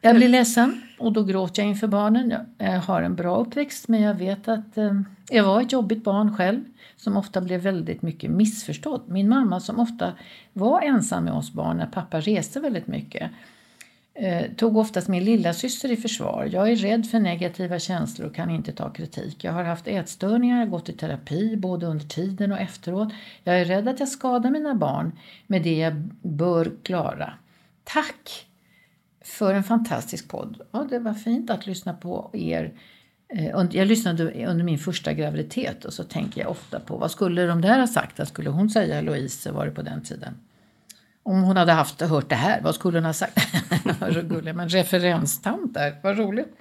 Jag 0.00 0.16
blir 0.16 0.28
ledsen 0.28 0.82
och 0.98 1.12
då 1.12 1.24
gråter 1.24 1.62
jag 1.62 1.68
inför 1.68 1.86
barnen. 1.86 2.34
Jag 2.58 2.80
har 2.80 3.02
en 3.02 3.14
bra 3.14 3.36
uppväxt 3.36 3.88
men 3.88 4.02
jag 4.02 4.14
vet 4.14 4.48
att 4.48 4.78
eh, 4.78 5.00
jag 5.30 5.44
var 5.44 5.60
ett 5.60 5.72
jobbigt 5.72 6.04
barn 6.04 6.36
själv 6.36 6.64
som 6.96 7.16
ofta 7.16 7.40
blev 7.40 7.60
väldigt 7.60 8.02
mycket 8.02 8.30
missförstådd. 8.30 9.02
Min 9.06 9.28
mamma 9.28 9.60
som 9.60 9.80
ofta 9.80 10.12
var 10.52 10.82
ensam 10.82 11.24
med 11.24 11.32
oss 11.32 11.52
barn 11.52 11.76
när 11.76 11.86
pappa 11.86 12.20
reste 12.20 12.60
väldigt 12.60 12.86
mycket 12.86 13.30
eh, 14.14 14.42
tog 14.56 14.76
oftast 14.76 15.08
min 15.08 15.24
lilla 15.24 15.52
syster 15.52 15.92
i 15.92 15.96
försvar. 15.96 16.48
Jag 16.52 16.70
är 16.70 16.76
rädd 16.76 17.06
för 17.06 17.20
negativa 17.20 17.78
känslor 17.78 18.28
och 18.28 18.34
kan 18.34 18.50
inte 18.50 18.72
ta 18.72 18.90
kritik. 18.90 19.44
Jag 19.44 19.52
har 19.52 19.64
haft 19.64 19.88
ätstörningar, 19.88 20.66
gått 20.66 20.88
i 20.88 20.92
terapi 20.92 21.56
både 21.56 21.86
under 21.86 22.04
tiden 22.04 22.52
och 22.52 22.60
efteråt. 22.60 23.12
Jag 23.44 23.60
är 23.60 23.64
rädd 23.64 23.88
att 23.88 24.00
jag 24.00 24.08
skadar 24.08 24.50
mina 24.50 24.74
barn 24.74 25.12
med 25.46 25.62
det 25.62 25.78
jag 25.78 25.94
bör 26.22 26.72
klara. 26.82 27.32
Tack 27.84 28.45
för 29.26 29.54
en 29.54 29.64
fantastisk 29.64 30.28
podd. 30.28 30.60
Ja, 30.72 30.86
det 30.90 30.98
var 30.98 31.14
fint 31.14 31.50
att 31.50 31.66
lyssna 31.66 31.92
på 31.94 32.30
er. 32.32 32.72
Eh, 33.34 33.46
Jag 33.70 33.86
lyssnade 33.88 34.46
under 34.46 34.64
min 34.64 34.78
första 34.78 35.12
graviditet 35.12 35.84
och 35.84 35.92
så 35.92 36.04
tänker 36.04 36.40
jag 36.40 36.50
ofta 36.50 36.80
på 36.80 36.96
vad 36.96 37.10
skulle 37.10 37.46
de 37.46 37.60
där 37.60 37.78
ha 37.78 37.86
sagt? 37.86 38.18
Vad 38.18 38.28
skulle 38.28 38.50
hon 38.50 38.70
säga, 38.70 39.00
Louise, 39.00 39.52
var 39.52 39.64
det 39.66 39.72
på 39.72 39.82
den 39.82 40.02
tiden? 40.02 40.34
Om 41.22 41.42
hon 41.42 41.56
hade 41.56 41.72
haft 41.72 42.00
hört 42.00 42.28
det 42.28 42.34
här, 42.36 42.60
vad 42.60 42.74
skulle 42.74 42.98
hon 42.98 43.04
ha 43.04 43.12
sagt? 43.12 43.38
så 44.14 44.22
gullig, 44.22 44.54
men 44.54 44.68
referenstant 44.68 45.74
där, 45.74 45.96
vad 46.02 46.18
roligt. 46.18 46.56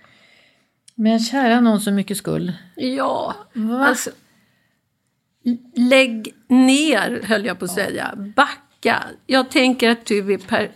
Men 0.96 1.20
kära 1.20 1.60
någon 1.60 1.82
så 1.82 1.92
mycket 1.92 2.18
skull. 2.18 2.54
Ja, 2.76 3.36
Va? 3.54 3.86
alltså. 3.86 4.10
Lägg 5.76 6.34
ner, 6.48 7.22
höll 7.24 7.46
jag 7.46 7.60
på 7.60 7.66
att 7.66 7.72
säga. 7.72 8.14
Backa. 8.36 9.04
Jag 9.28 9.52
tänker 9.52 9.90
att 9.90 10.06
du 10.06 10.34
är 10.34 10.38
per 10.38 10.72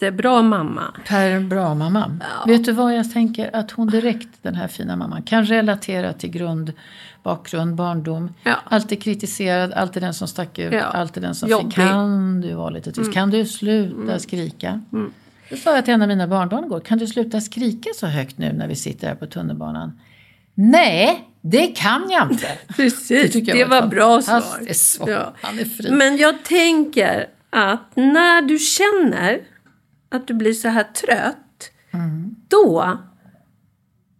jättebra 0.00 0.42
mamma. 0.42 0.82
Per 1.06 1.40
bra 1.40 1.74
mamma. 1.74 2.18
Vet 2.46 2.64
du 2.64 2.72
vad 2.72 2.94
jag 2.96 3.12
tänker? 3.12 3.56
Att 3.56 3.70
hon 3.70 3.86
direkt, 3.86 4.28
den 4.42 4.54
här 4.54 4.68
fina 4.68 4.96
mamman, 4.96 5.22
kan 5.22 5.44
relatera 5.44 6.12
till 6.12 6.30
grund, 6.30 6.72
bakgrund, 7.22 7.74
barndom. 7.74 8.34
Ja. 8.42 8.54
Alltid 8.64 9.02
kritiserad, 9.02 9.72
alltid 9.72 10.02
den 10.02 10.14
som 10.14 10.28
stack 10.28 10.58
ut, 10.58 10.72
Ja. 10.72 10.82
alltid 10.82 11.22
den 11.22 11.34
som 11.34 11.48
Jobbig. 11.48 11.66
fick. 11.66 11.74
Kan 11.84 12.40
du 12.40 12.54
vara 12.54 12.70
lite 12.70 12.92
tyst? 12.92 13.12
Kan 13.12 13.30
du 13.30 13.46
sluta 13.46 14.18
skrika? 14.18 14.80
Det 15.50 15.56
sa 15.56 15.74
jag 15.74 15.84
till 15.84 15.94
en 15.94 16.02
av 16.02 16.08
mina 16.08 16.26
barnbarn 16.26 16.64
igår. 16.64 16.80
Kan 16.80 16.98
du 16.98 17.06
sluta 17.06 17.40
skrika 17.40 17.90
så 17.96 18.06
högt 18.06 18.38
nu 18.38 18.52
när 18.52 18.68
vi 18.68 18.76
sitter 18.76 19.08
här 19.08 19.14
på 19.14 19.26
tunnelbanan? 19.26 20.00
Nej, 20.54 21.28
det 21.40 21.66
kan 21.66 22.10
jag 22.10 22.30
inte. 22.32 22.46
Precis, 22.76 23.32
det, 23.32 23.38
jag 23.54 23.68
var 23.68 23.76
ett 23.76 23.82
var 23.82 23.88
bra 23.90 24.22
svar. 24.22 25.10
Ja. 25.10 25.34
Han 25.42 25.58
är 25.58 25.64
fri. 25.64 25.90
Men 25.90 26.16
jag 26.16 26.44
tänker 26.44 27.26
att 27.50 27.96
när 27.96 28.42
du 28.42 28.58
känner 28.58 29.40
att 30.10 30.26
du 30.26 30.34
blir 30.34 30.52
så 30.52 30.68
här 30.68 30.84
trött, 30.84 31.36
Mm. 31.92 32.34
då 32.48 32.98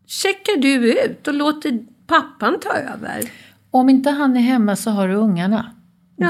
checkar 0.06 0.56
du 0.60 0.92
ut 1.04 1.28
och 1.28 1.34
låter 1.34 1.78
pappan 2.06 2.60
ta 2.60 2.70
över. 2.72 3.30
Om 3.70 3.88
inte 3.88 4.10
han 4.10 4.36
är 4.36 4.40
hemma 4.40 4.76
så 4.76 4.90
har 4.90 5.08
du 5.08 5.14
ungarna. 5.14 5.70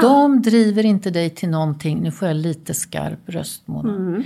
De 0.01 0.41
driver 0.41 0.85
inte 0.85 1.09
dig 1.09 1.29
till 1.29 1.49
någonting. 1.49 2.01
Nu 2.01 2.11
får 2.11 2.27
jag 2.27 2.37
lite 2.37 2.73
skarp 2.73 3.19
röst, 3.25 3.67
Mona. 3.67 4.23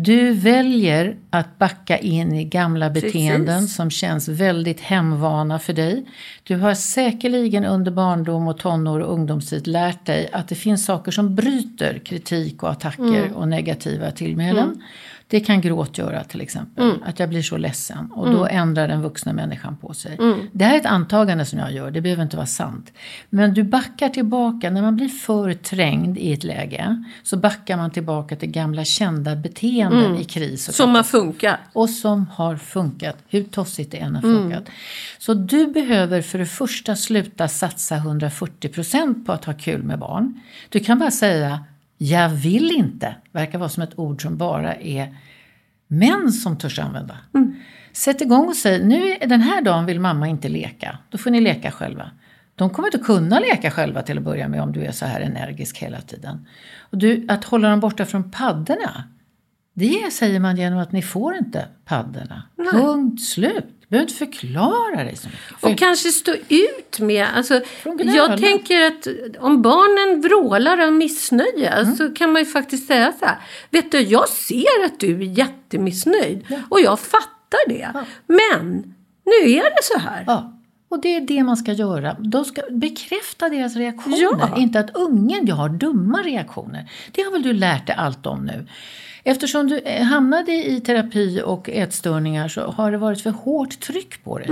Du 0.00 0.32
väljer 0.32 1.16
att 1.30 1.58
backa 1.58 1.98
in 1.98 2.32
i 2.34 2.44
gamla 2.44 2.90
beteenden 2.90 3.60
Precis. 3.60 3.76
som 3.76 3.90
känns 3.90 4.28
väldigt 4.28 4.80
hemvana 4.80 5.58
för 5.58 5.72
dig. 5.72 6.06
Du 6.42 6.56
har 6.56 6.74
säkerligen 6.74 7.64
under 7.64 7.90
barndom 7.90 8.48
och 8.48 8.58
tonår 8.58 9.00
och 9.00 9.12
ungdomstid 9.12 9.66
lärt 9.66 10.06
dig 10.06 10.28
att 10.32 10.48
det 10.48 10.54
finns 10.54 10.84
saker 10.84 11.12
som 11.12 11.34
bryter 11.34 11.98
kritik 11.98 12.62
och 12.62 12.70
attacker 12.70 13.32
och 13.34 13.48
negativa 13.48 14.10
tillmälen. 14.10 14.82
Det 15.30 15.40
kan 15.40 15.60
gråt 15.60 15.98
göra 15.98 16.24
till 16.24 16.40
exempel. 16.40 16.84
Att 17.04 17.18
jag 17.18 17.28
blir 17.28 17.42
så 17.42 17.56
ledsen. 17.56 18.10
Och 18.12 18.30
då 18.30 18.46
ändrar 18.46 18.88
den 18.88 19.02
vuxna 19.02 19.32
människan 19.32 19.76
på 19.76 19.94
sig. 19.94 20.18
Det 20.52 20.64
här 20.64 20.74
är 20.74 20.78
ett 20.80 20.86
antagande 20.86 21.44
som 21.44 21.58
jag 21.58 21.72
gör. 21.72 21.90
Det 21.90 22.00
behöver 22.00 22.22
inte 22.22 22.36
vara 22.36 22.46
sant. 22.46 22.92
Men 23.30 23.54
du 23.54 23.62
backar 23.62 24.08
tillbaka. 24.08 24.70
När 24.70 24.82
man 24.82 24.96
blir 24.96 25.08
för 25.08 25.52
trängd 25.52 26.18
i 26.18 26.32
ett 26.32 26.44
läge. 26.44 27.04
Så 27.22 27.36
backar 27.36 27.76
man 27.76 27.90
tillbaka 27.90 28.36
till 28.36 28.50
gamla 28.50 28.84
kända 28.84 29.36
beteenden 29.36 30.16
i 30.18 30.24
kris. 30.24 30.68
Och 30.68 30.74
Som 30.74 30.94
har 30.94 31.02
funkat. 31.02 31.56
och 31.72 31.90
som 31.90 32.26
har 32.34 32.56
funkat, 32.56 33.16
hur 33.28 33.42
tossigt 33.44 33.90
det 33.90 33.98
än 33.98 34.14
har 34.14 34.22
funkat. 34.22 34.64
Så 35.18 35.34
du 35.34 35.66
behöver 35.66 36.22
för 36.22 36.38
det 36.38 36.46
första 36.46 36.96
sluta 36.96 37.48
satsa 37.48 37.96
140% 37.96 39.24
på 39.24 39.32
att 39.32 39.44
ha 39.44 39.52
kul 39.54 39.82
med 39.82 39.98
barn. 39.98 40.40
Du 40.68 40.80
kan 40.80 40.98
bara 40.98 41.10
säga 41.10 41.64
jag 41.98 42.28
vill 42.28 42.70
inte, 42.70 43.14
verkar 43.32 43.58
vara 43.58 43.68
som 43.68 43.82
ett 43.82 43.98
ord 43.98 44.22
som 44.22 44.36
bara 44.36 44.74
är 44.74 45.16
män 45.86 46.32
som 46.32 46.58
törs 46.58 46.78
använda. 46.78 47.18
Sätt 47.92 48.20
igång 48.20 48.48
och 48.48 48.56
säg, 48.56 48.84
nu 48.84 49.16
den 49.26 49.40
här 49.40 49.62
dagen 49.62 49.86
vill 49.86 50.00
mamma 50.00 50.28
inte 50.28 50.48
leka, 50.48 50.98
då 51.10 51.18
får 51.18 51.30
ni 51.30 51.40
leka 51.40 51.70
själva. 51.70 52.10
De 52.54 52.70
kommer 52.70 52.88
inte 52.88 52.98
kunna 52.98 53.40
leka 53.40 53.70
själva 53.70 54.02
till 54.02 54.18
att 54.18 54.24
börja 54.24 54.48
med 54.48 54.62
om 54.62 54.72
du 54.72 54.84
är 54.84 54.92
så 54.92 55.06
här 55.06 55.20
energisk 55.20 55.78
hela 55.78 56.00
tiden. 56.00 56.46
Och 56.78 56.98
du, 56.98 57.26
att 57.28 57.44
hålla 57.44 57.70
dem 57.70 57.80
borta 57.80 58.04
från 58.06 58.30
paddorna, 58.30 59.04
det 59.74 60.12
säger 60.12 60.40
man 60.40 60.56
genom 60.56 60.78
att 60.78 60.92
ni 60.92 61.02
får 61.02 61.36
inte 61.36 61.68
paddorna. 61.84 62.42
Punkt 62.72 63.22
slut. 63.22 63.77
Du 63.88 63.92
behöver 63.92 64.10
inte 64.10 64.18
förklara 64.18 65.04
dig 65.04 65.16
så 65.16 65.28
mycket. 65.28 65.60
För- 65.60 65.70
Och 65.72 65.78
kanske 65.78 66.08
stå 66.08 66.32
ut 66.48 67.00
med, 67.00 67.26
alltså, 67.34 67.60
jag 68.14 68.38
tänker 68.40 68.86
att 68.86 69.06
om 69.38 69.62
barnen 69.62 70.20
vrålar 70.20 70.78
av 70.78 70.92
missnöje 70.92 71.68
Mm. 71.70 71.96
så 71.96 72.10
kan 72.14 72.32
man 72.32 72.42
ju 72.42 72.46
faktiskt 72.46 72.86
säga 72.86 73.12
så 73.20 73.26
här. 73.26 73.36
Vet 73.70 73.92
du, 73.92 74.00
jag 74.00 74.28
ser 74.28 74.84
att 74.84 75.00
du 75.00 75.14
är 75.14 75.38
jättemissnöjd 75.38 76.46
och 76.68 76.80
jag 76.80 77.00
fattar 77.00 77.68
det. 77.68 77.88
Men 78.26 78.94
nu 79.24 79.50
är 79.50 79.62
det 79.62 79.82
så 79.82 79.98
här. 79.98 80.24
Ja, 80.26 80.52
och 80.88 81.00
det 81.00 81.16
är 81.16 81.20
det 81.20 81.42
man 81.42 81.56
ska 81.56 81.72
göra. 81.72 82.16
De 82.18 82.44
ska 82.44 82.62
bekräfta 82.70 83.48
deras 83.48 83.76
reaktioner. 83.76 84.18
Ja. 84.18 84.54
Inte 84.56 84.80
att 84.80 84.96
ungen, 84.96 85.46
jag 85.46 85.54
har 85.56 85.68
dumma 85.68 86.22
reaktioner. 86.22 86.90
Det 87.12 87.22
har 87.22 87.32
väl 87.32 87.42
du 87.42 87.52
lärt 87.52 87.86
dig 87.86 87.96
allt 87.98 88.26
om 88.26 88.44
nu. 88.46 88.66
Eftersom 89.28 89.66
du 89.66 89.78
eh, 89.78 90.02
hamnade 90.02 90.52
i 90.52 90.80
terapi 90.80 91.42
och 91.44 91.68
ätstörningar 91.70 92.48
så 92.48 92.60
har 92.60 92.92
det 92.92 92.98
varit 92.98 93.20
för 93.20 93.30
hårt 93.30 93.80
tryck 93.80 94.24
på 94.24 94.38
dig. 94.38 94.48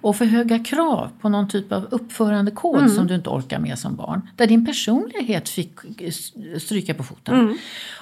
Och 0.00 0.16
för 0.16 0.24
höga 0.24 0.58
krav 0.58 1.10
på 1.20 1.28
någon 1.28 1.48
typ 1.48 1.72
av 1.72 1.86
uppförandekod 1.90 2.90
som 2.90 3.06
du 3.06 3.14
inte 3.14 3.30
orkar 3.30 3.58
med 3.58 3.78
som 3.78 3.96
barn. 3.96 4.28
Där 4.36 4.46
din 4.46 4.66
personlighet 4.66 5.48
fick 5.48 6.00
eh, 6.00 6.10
stryka 6.58 6.94
på 6.94 7.02
foten. 7.02 7.58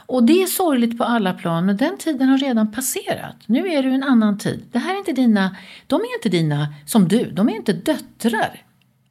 Och 0.07 0.23
det 0.23 0.43
är 0.43 0.47
sorgligt 0.47 0.99
på 0.99 1.05
alla 1.05 1.33
plan 1.35 1.67
men 1.67 1.77
den 1.77 1.99
tiden 1.99 2.29
har 2.29 2.39
redan 2.39 2.73
passerat. 2.73 3.37
Nu 3.47 3.69
är 3.69 3.83
du 3.83 3.91
en 3.91 4.03
annan 4.03 4.39
tid. 4.39 4.63
Det 4.73 4.79
här 4.79 4.95
är 4.95 4.99
inte 4.99 5.13
dina, 5.13 5.57
de 5.87 6.01
är 6.01 6.15
inte 6.17 6.29
dina 6.29 6.75
som 6.87 7.09
du, 7.09 7.31
de 7.31 7.49
är 7.49 7.57
inte 7.57 7.73
döttrar 7.73 8.63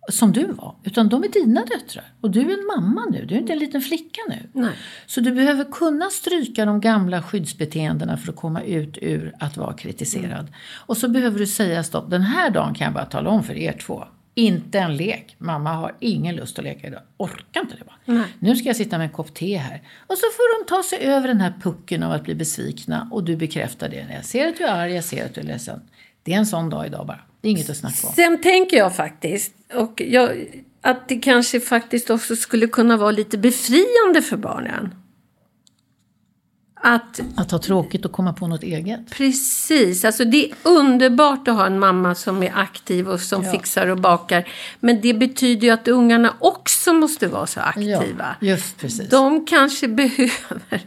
som 0.10 0.32
du 0.32 0.46
var. 0.46 0.76
Utan 0.84 1.10
de 1.10 1.24
är 1.24 1.30
dina 1.30 1.66
döttrar. 1.66 2.06
Och 2.22 2.32
du 2.32 2.40
är 2.40 2.60
en 2.60 2.66
mamma 2.66 3.06
nu, 3.12 3.26
du 3.26 3.36
är 3.36 3.40
inte 3.40 3.54
en 3.54 3.60
liten 3.60 3.82
flicka 3.82 4.22
nu. 4.30 4.50
Nej. 4.54 4.74
Så 5.06 5.22
du 5.22 5.32
behöver 5.32 5.64
kunna 5.64 6.10
stryka 6.10 6.66
de 6.66 6.82
gamla 6.82 7.24
skyddsbeteendena 7.24 8.18
för 8.18 8.32
att 8.32 8.38
komma 8.38 8.62
ut 8.62 8.98
ur 9.02 9.36
att 9.40 9.58
vara 9.58 9.74
kritiserad. 9.74 10.48
Och 10.76 10.98
så 10.98 11.10
behöver 11.10 11.40
du 11.40 11.48
säga 11.48 11.84
stopp, 11.84 12.10
den 12.10 12.22
här 12.22 12.50
dagen 12.50 12.74
kan 12.74 12.86
jag 12.86 12.94
bara 12.94 13.06
tala 13.06 13.30
om 13.30 13.44
för 13.44 13.54
er 13.54 13.74
två. 13.74 14.04
Inte 14.34 14.80
en 14.80 14.98
lek. 14.98 15.36
Mamma 15.38 15.74
har 15.74 15.96
ingen 16.00 16.36
lust 16.36 16.60
att 16.60 16.66
leka 16.66 16.88
idag. 16.88 17.02
Orkar 17.18 17.62
inte 17.62 17.76
det 17.76 17.84
bara. 17.86 18.24
Nu 18.40 18.56
ska 18.56 18.70
jag 18.70 18.76
sitta 18.76 18.98
med 18.98 19.06
en 19.06 19.14
kopp 19.14 19.34
te 19.34 19.58
här. 19.58 19.82
Och 20.08 20.18
så 20.18 20.26
får 20.36 20.60
de 20.60 20.70
ta 20.70 20.84
sig 20.84 21.00
över 21.00 21.28
den 21.28 21.42
här 21.42 21.54
pucken 21.62 22.04
av 22.04 22.12
att 22.12 22.24
bli 22.24 22.36
besvikna. 22.36 23.10
Och 23.12 23.24
du 23.24 23.36
bekräftar 23.36 23.90
det. 23.90 24.08
Jag 24.14 24.26
ser 24.26 24.48
att 24.48 24.58
du 24.58 24.64
är 24.64 24.74
arg, 24.74 24.94
jag 24.94 25.04
ser 25.04 25.26
att 25.26 25.34
du 25.34 25.42
är 25.42 25.46
ledsen. 25.46 25.82
Det 26.24 26.34
är 26.34 26.38
en 26.38 26.46
sån 26.46 26.70
dag 26.70 26.86
idag 26.86 27.08
bara. 27.08 27.22
Det 27.42 27.48
är 27.48 27.52
inget 27.52 27.70
att 27.70 27.78
snacka 27.78 28.08
om. 28.08 28.14
Sen 28.14 28.42
tänker 28.42 28.78
jag 28.78 28.96
faktiskt 28.96 29.54
och 29.74 30.02
jag, 30.06 30.46
att 30.82 31.08
det 31.08 31.16
kanske 31.16 31.60
faktiskt 31.60 32.10
också 32.10 32.36
skulle 32.36 32.68
kunna 32.68 32.98
vara 32.98 33.12
lite 33.12 33.38
befriande 33.38 34.22
för 34.22 34.38
barnen. 34.38 34.96
Att 36.82 37.20
Att 37.36 37.52
ha 37.52 37.60
tråkigt 37.60 38.06
och 38.06 38.12
komma 38.12 38.34
på 38.34 38.48
något 38.48 38.64
eget. 38.64 39.12
Precis, 39.12 40.06
alltså 40.06 40.26
det 40.26 40.46
är 40.46 40.56
underbart 40.64 41.48
att 41.48 41.56
ha 41.56 41.66
en 41.66 41.80
mamma 41.80 42.16
som 42.16 42.44
är 42.44 42.52
aktiv 42.56 43.10
och 43.10 43.20
som 43.20 43.44
fixar 43.44 43.88
och 43.88 43.98
bakar. 43.98 44.48
Men 44.80 45.02
det 45.02 45.14
betyder 45.14 45.68
ju 45.68 45.74
att 45.74 45.88
ungarna 45.88 46.34
också 46.40 46.94
måste 46.94 47.28
vara 47.28 47.48
så 47.48 47.60
aktiva. 47.60 48.36
just 48.42 48.78
precis. 48.78 49.10
De 49.10 49.46
kanske 49.46 49.88
behöver... 49.98 50.82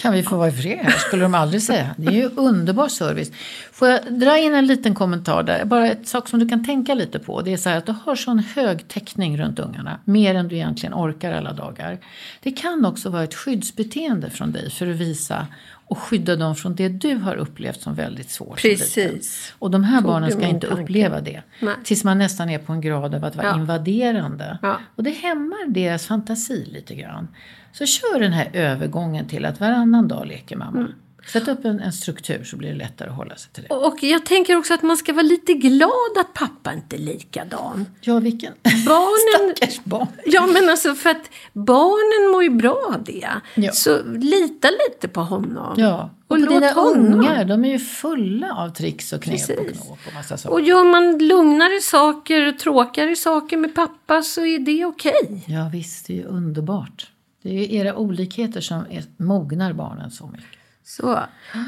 Kan 0.00 0.12
vi 0.12 0.22
få 0.22 0.36
vara 0.36 0.48
i 0.48 0.52
fred? 0.52 0.92
Skulle 1.06 1.22
de 1.22 1.34
aldrig 1.34 1.62
säga. 1.62 1.94
Det 1.98 2.06
är 2.06 2.12
ju 2.12 2.30
underbar 2.36 2.88
service. 2.88 3.30
Får 3.78 3.88
jag 3.88 4.12
dra 4.20 4.38
in 4.38 4.54
en 4.54 4.66
liten 4.66 4.94
kommentar 4.94 5.42
där? 5.42 5.64
Bara 5.64 5.86
ett 5.86 6.08
sak 6.08 6.28
som 6.28 6.40
du 6.40 6.48
kan 6.48 6.64
tänka 6.64 6.94
lite 6.94 7.18
på. 7.18 7.42
Det 7.42 7.52
är 7.52 7.56
så 7.56 7.68
här 7.68 7.76
att 7.78 7.86
du 7.86 7.94
har 8.04 8.16
sån 8.16 8.38
hög 8.38 8.88
täckning 8.88 9.38
runt 9.38 9.58
ungarna. 9.58 10.00
Mer 10.04 10.34
än 10.34 10.48
du 10.48 10.56
egentligen 10.56 10.94
orkar 10.94 11.32
alla 11.32 11.52
dagar. 11.52 11.98
Det 12.42 12.50
kan 12.52 12.84
också 12.84 13.10
vara 13.10 13.22
ett 13.24 13.34
skyddsbeteende 13.34 14.30
från 14.30 14.52
dig 14.52 14.70
för 14.70 14.90
att 14.90 14.96
visa 14.96 15.46
och 15.70 15.98
skydda 15.98 16.36
dem 16.36 16.54
från 16.56 16.74
det 16.74 16.88
du 16.88 17.14
har 17.14 17.34
upplevt 17.36 17.80
som 17.80 17.94
väldigt 17.94 18.30
svårt. 18.30 18.62
Precis. 18.62 19.54
Och 19.58 19.70
de 19.70 19.84
här 19.84 20.00
Tog 20.00 20.06
barnen 20.10 20.30
ska 20.30 20.46
inte 20.46 20.66
tanke? 20.66 20.82
uppleva 20.82 21.20
det. 21.20 21.42
Nej. 21.60 21.74
Tills 21.84 22.04
man 22.04 22.18
nästan 22.18 22.50
är 22.50 22.58
på 22.58 22.72
en 22.72 22.80
grad 22.80 23.14
av 23.14 23.24
att 23.24 23.36
vara 23.36 23.46
Ja. 23.46 23.54
invaderande. 23.60 24.58
Ja. 24.62 24.80
Och 24.94 25.02
det 25.02 25.10
hämmar 25.10 25.66
deras 25.68 26.06
fantasi 26.06 26.64
lite 26.64 26.94
grann. 26.94 27.28
Så 27.72 27.86
kör 27.86 28.20
den 28.20 28.32
här 28.32 28.50
övergången 28.52 29.26
till 29.28 29.44
att 29.44 29.60
varannan 29.60 30.08
dag 30.08 30.26
leker 30.26 30.56
mamma. 30.56 30.78
Mm. 30.78 30.92
Sätt 31.32 31.48
upp 31.48 31.64
en, 31.64 31.80
en 31.80 31.92
struktur 31.92 32.44
så 32.44 32.56
blir 32.56 32.68
det 32.68 32.74
lättare 32.74 33.08
att 33.10 33.16
hålla 33.16 33.36
sig 33.36 33.52
till 33.52 33.64
det. 33.68 33.74
Och 33.74 34.02
jag 34.02 34.26
tänker 34.26 34.56
också 34.56 34.74
att 34.74 34.82
man 34.82 34.96
ska 34.96 35.12
vara 35.12 35.22
lite 35.22 35.52
glad 35.54 36.18
att 36.20 36.34
pappa 36.34 36.72
inte 36.72 36.96
är 36.96 37.00
likadan. 37.00 37.86
Ja, 38.00 38.18
vilken 38.18 38.52
Barnen- 38.86 39.54
stackars 39.56 39.80
barn. 39.84 40.06
Ja, 40.26 40.46
men 40.46 40.68
alltså 40.68 40.94
för 40.94 41.10
att 41.10 41.30
barnen 41.52 42.32
mår 42.32 42.42
ju 42.42 42.50
bra 42.50 42.90
av 42.94 43.04
det. 43.04 43.28
Ja. 43.54 43.72
Så 43.72 44.02
lita 44.04 44.68
lite 44.88 45.08
på 45.08 45.20
honom. 45.20 45.74
Ja, 45.76 46.10
och, 46.28 46.36
Och 46.36 46.48
dina 46.48 46.72
honom. 46.72 47.14
ungar, 47.14 47.44
de 47.44 47.64
är 47.64 47.68
ju 47.68 47.78
fulla 47.78 48.52
av 48.54 48.68
tricks 48.70 49.12
och 49.12 49.22
knep 49.22 49.40
och 49.50 49.56
Precis. 49.56 49.80
knåp 49.86 49.98
och 50.06 50.14
massa 50.14 50.36
saker. 50.36 50.52
Och 50.54 50.60
gör 50.60 50.84
man 50.84 51.18
lugnare 51.18 51.80
saker 51.80 52.48
och 52.48 52.58
tråkigare 52.58 53.16
saker 53.16 53.56
med 53.56 53.74
pappa 53.74 54.22
så 54.22 54.46
är 54.46 54.58
det 54.58 54.84
okej. 54.84 55.44
Ja, 55.46 55.68
visst, 55.72 56.06
det 56.06 56.12
är 56.12 56.16
ju 56.16 56.24
underbart. 56.24 57.06
Det 57.42 57.48
är 57.48 57.52
ju 57.54 57.74
era 57.76 57.96
olikheter 57.96 58.60
som 58.60 58.84
är, 58.90 59.04
mognar 59.16 59.72
barnen 59.72 60.10
så 60.10 60.26
mycket. 60.26 60.57
Så, 60.88 61.20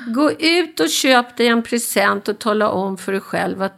gå 0.07 0.33
ut 0.33 0.81
och 0.81 0.89
köp 0.89 1.37
dig 1.37 1.47
en 1.47 1.63
present 1.63 2.29
och 2.29 2.39
tala 2.39 2.69
om 2.69 2.97
för 2.99 3.13
dig 3.13 3.21
själv 3.21 3.63
att 3.63 3.77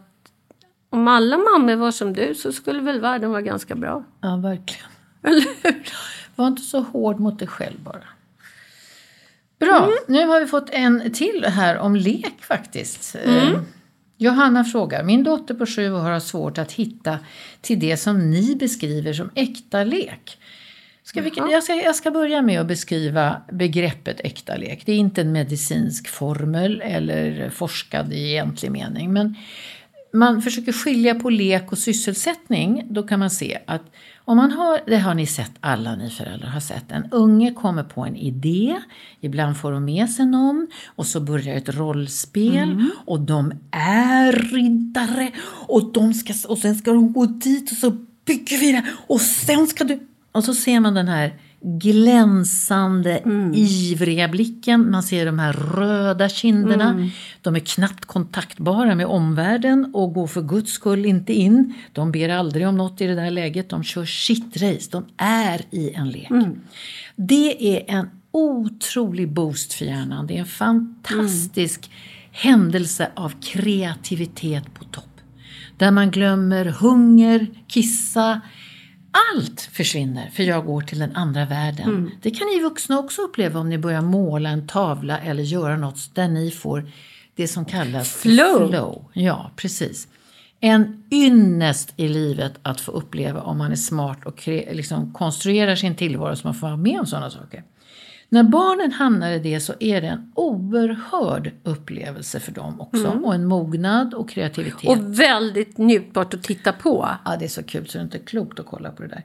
om 0.89 1.07
alla 1.07 1.37
mammor 1.37 1.75
var 1.75 1.91
som 1.91 2.13
du 2.13 2.35
så 2.35 2.51
skulle 2.51 2.81
väl 2.81 2.99
världen 2.99 3.29
vara 3.31 3.41
ganska 3.41 3.75
bra. 3.75 4.03
Ja, 4.21 4.35
verkligen. 4.35 4.85
Eller 5.23 5.45
hur? 5.63 5.83
Var 6.35 6.47
inte 6.47 6.61
så 6.61 6.79
hård 6.79 7.19
mot 7.19 7.39
dig 7.39 7.47
själv 7.47 7.79
bara. 7.79 8.01
Bra, 9.59 9.77
Mm. 9.77 9.91
nu 10.07 10.27
har 10.27 10.39
vi 10.39 10.45
fått 10.47 10.69
en 10.69 11.11
till 11.13 11.45
här 11.47 11.77
om 11.77 11.95
lek 11.95 12.35
faktiskt. 12.41 13.15
Mm. 13.23 13.37
Eh, 13.53 13.59
Johanna 14.17 14.63
frågar, 14.63 15.03
min 15.03 15.23
dotter 15.23 15.53
på 15.53 15.65
sju 15.65 15.93
år 15.93 15.99
har 15.99 16.19
svårt 16.19 16.57
att 16.57 16.71
hitta 16.71 17.19
till 17.61 17.79
det 17.79 17.97
som 17.97 18.31
ni 18.31 18.55
beskriver 18.55 19.13
som 19.13 19.29
äkta 19.35 19.83
lek. 19.83 20.37
Ska 21.03 21.21
vi, 21.21 21.31
jag, 21.35 21.63
ska, 21.63 21.75
jag 21.75 21.95
ska 21.95 22.11
börja 22.11 22.41
med 22.41 22.61
att 22.61 22.67
beskriva 22.67 23.41
begreppet 23.51 24.19
äkta 24.23 24.55
lek. 24.55 24.85
Det 24.85 24.91
är 24.91 24.97
inte 24.97 25.21
en 25.21 25.31
medicinsk 25.31 26.07
formel 26.07 26.81
eller 26.81 27.49
forskad 27.49 28.13
i 28.13 28.17
egentlig 28.17 28.71
mening. 28.71 29.13
Men 29.13 29.35
man 30.13 30.41
försöker 30.41 30.71
skilja 30.71 31.15
på 31.15 31.29
lek 31.29 31.71
och 31.71 31.77
sysselsättning, 31.77 32.87
då 32.89 33.03
kan 33.03 33.19
man 33.19 33.29
se 33.29 33.59
att 33.67 33.81
om 34.25 34.37
man 34.37 34.51
har, 34.51 34.79
det 34.85 34.97
har 34.97 35.13
ni 35.13 35.25
sett, 35.25 35.51
alla 35.59 35.95
ni 35.95 36.09
föräldrar 36.09 36.49
har 36.49 36.59
sett, 36.59 36.91
en 36.91 37.11
unge 37.11 37.53
kommer 37.53 37.83
på 37.83 38.01
en 38.01 38.15
idé, 38.15 38.77
ibland 39.21 39.57
får 39.57 39.71
de 39.71 39.85
med 39.85 40.09
sig 40.09 40.25
någon 40.25 40.67
och 40.85 41.05
så 41.05 41.19
börjar 41.19 41.55
ett 41.55 41.75
rollspel 41.75 42.85
och 43.05 43.19
de 43.19 43.53
är 43.71 44.31
riddare 44.31 45.31
och, 45.67 45.93
de 45.93 46.13
ska, 46.13 46.33
och 46.47 46.57
sen 46.57 46.75
ska 46.75 46.91
de 46.91 47.13
gå 47.13 47.25
dit 47.25 47.71
och 47.71 47.77
så 47.77 47.91
bygger 48.25 48.57
vi 48.57 48.71
det 48.71 48.85
och 49.07 49.21
sen 49.21 49.67
ska 49.67 49.83
du... 49.83 49.99
Och 50.33 50.43
så 50.43 50.53
ser 50.53 50.79
man 50.79 50.93
den 50.93 51.07
här 51.07 51.33
glänsande, 51.61 53.23
ivriga 53.53 54.27
blicken. 54.27 54.91
Man 54.91 55.03
ser 55.03 55.25
de 55.25 55.39
här 55.39 55.53
röda 55.53 56.29
kinderna. 56.29 57.09
De 57.41 57.55
är 57.55 57.59
knappt 57.59 58.05
kontaktbara 58.05 58.95
med 58.95 59.05
omvärlden 59.05 59.91
och 59.93 60.13
går 60.13 60.27
för 60.27 60.41
guds 60.41 60.71
skull 60.71 61.05
inte 61.05 61.33
in. 61.33 61.73
De 61.91 62.11
ber 62.11 62.29
aldrig 62.29 62.67
om 62.67 62.77
något 62.77 63.01
i 63.01 63.07
det 63.07 63.15
där 63.15 63.31
läget. 63.31 63.69
De 63.69 63.83
kör 63.83 64.05
sitt 64.05 64.61
race. 64.61 64.89
De 64.91 65.05
är 65.17 65.61
i 65.71 65.93
en 65.93 66.09
lek. 66.09 66.29
Det 67.15 67.77
är 67.77 67.95
en 67.97 68.09
otrolig 68.31 69.33
boost 69.33 69.73
för 69.73 69.85
hjärnan. 69.85 70.27
Det 70.27 70.35
är 70.35 70.39
en 70.39 70.45
fantastisk 70.45 71.91
händelse 72.31 73.11
av 73.15 73.33
kreativitet 73.41 74.73
på 74.73 74.83
topp. 74.83 75.05
Där 75.77 75.91
man 75.91 76.11
glömmer 76.11 76.65
hunger, 76.65 77.47
kissa, 77.67 78.41
allt 79.33 79.61
försvinner 79.61 80.29
för 80.29 80.43
jag 80.43 80.65
går 80.65 80.81
till 80.81 80.99
den 80.99 81.15
andra 81.15 81.45
världen. 81.45 81.87
Mm. 81.89 82.11
Det 82.21 82.31
kan 82.31 82.47
ni 82.47 82.59
vuxna 82.61 82.99
också 82.99 83.21
uppleva 83.21 83.59
om 83.59 83.69
ni 83.69 83.77
börjar 83.77 84.01
måla 84.01 84.49
en 84.49 84.67
tavla 84.67 85.19
eller 85.19 85.43
göra 85.43 85.77
något 85.77 86.15
där 86.15 86.27
ni 86.27 86.51
får 86.51 86.91
det 87.35 87.47
som 87.47 87.65
kallas 87.65 88.11
Flow. 88.13 88.67
flow. 88.69 89.05
Ja, 89.13 89.51
precis. 89.55 90.07
En 90.59 91.03
ynnest 91.11 91.93
i 91.95 92.07
livet 92.07 92.53
att 92.61 92.81
få 92.81 92.91
uppleva 92.91 93.41
om 93.41 93.57
man 93.57 93.71
är 93.71 93.75
smart 93.75 94.25
och 94.25 94.47
liksom 94.47 95.13
konstruerar 95.13 95.75
sin 95.75 95.95
tillvaro 95.95 96.35
så 96.35 96.47
man 96.47 96.55
får 96.55 96.67
vara 96.67 96.77
med 96.77 96.99
om 96.99 97.05
sådana 97.05 97.29
saker. 97.29 97.63
När 98.33 98.43
barnen 98.43 98.91
hamnar 98.91 99.31
i 99.31 99.39
det 99.39 99.59
så 99.59 99.73
är 99.79 100.01
det 100.01 100.07
en 100.07 100.31
oerhörd 100.35 101.51
upplevelse 101.63 102.39
för 102.39 102.51
dem 102.51 102.81
också. 102.81 103.07
Och 103.07 103.35
en 103.35 103.45
mognad 103.45 104.13
och 104.13 104.29
kreativitet. 104.29 104.89
Och 104.89 105.19
väldigt 105.19 105.77
njutbart 105.77 106.33
att 106.33 106.43
titta 106.43 106.73
på. 106.73 107.09
Ja, 107.25 107.35
det 107.39 107.45
är 107.45 107.49
så 107.49 107.63
kul 107.63 107.87
så 107.87 107.97
det 107.97 108.01
är 108.01 108.03
inte 108.03 108.19
klokt 108.19 108.59
att 108.59 108.65
kolla 108.65 108.91
på 108.91 109.03
det 109.03 109.07
där. 109.09 109.23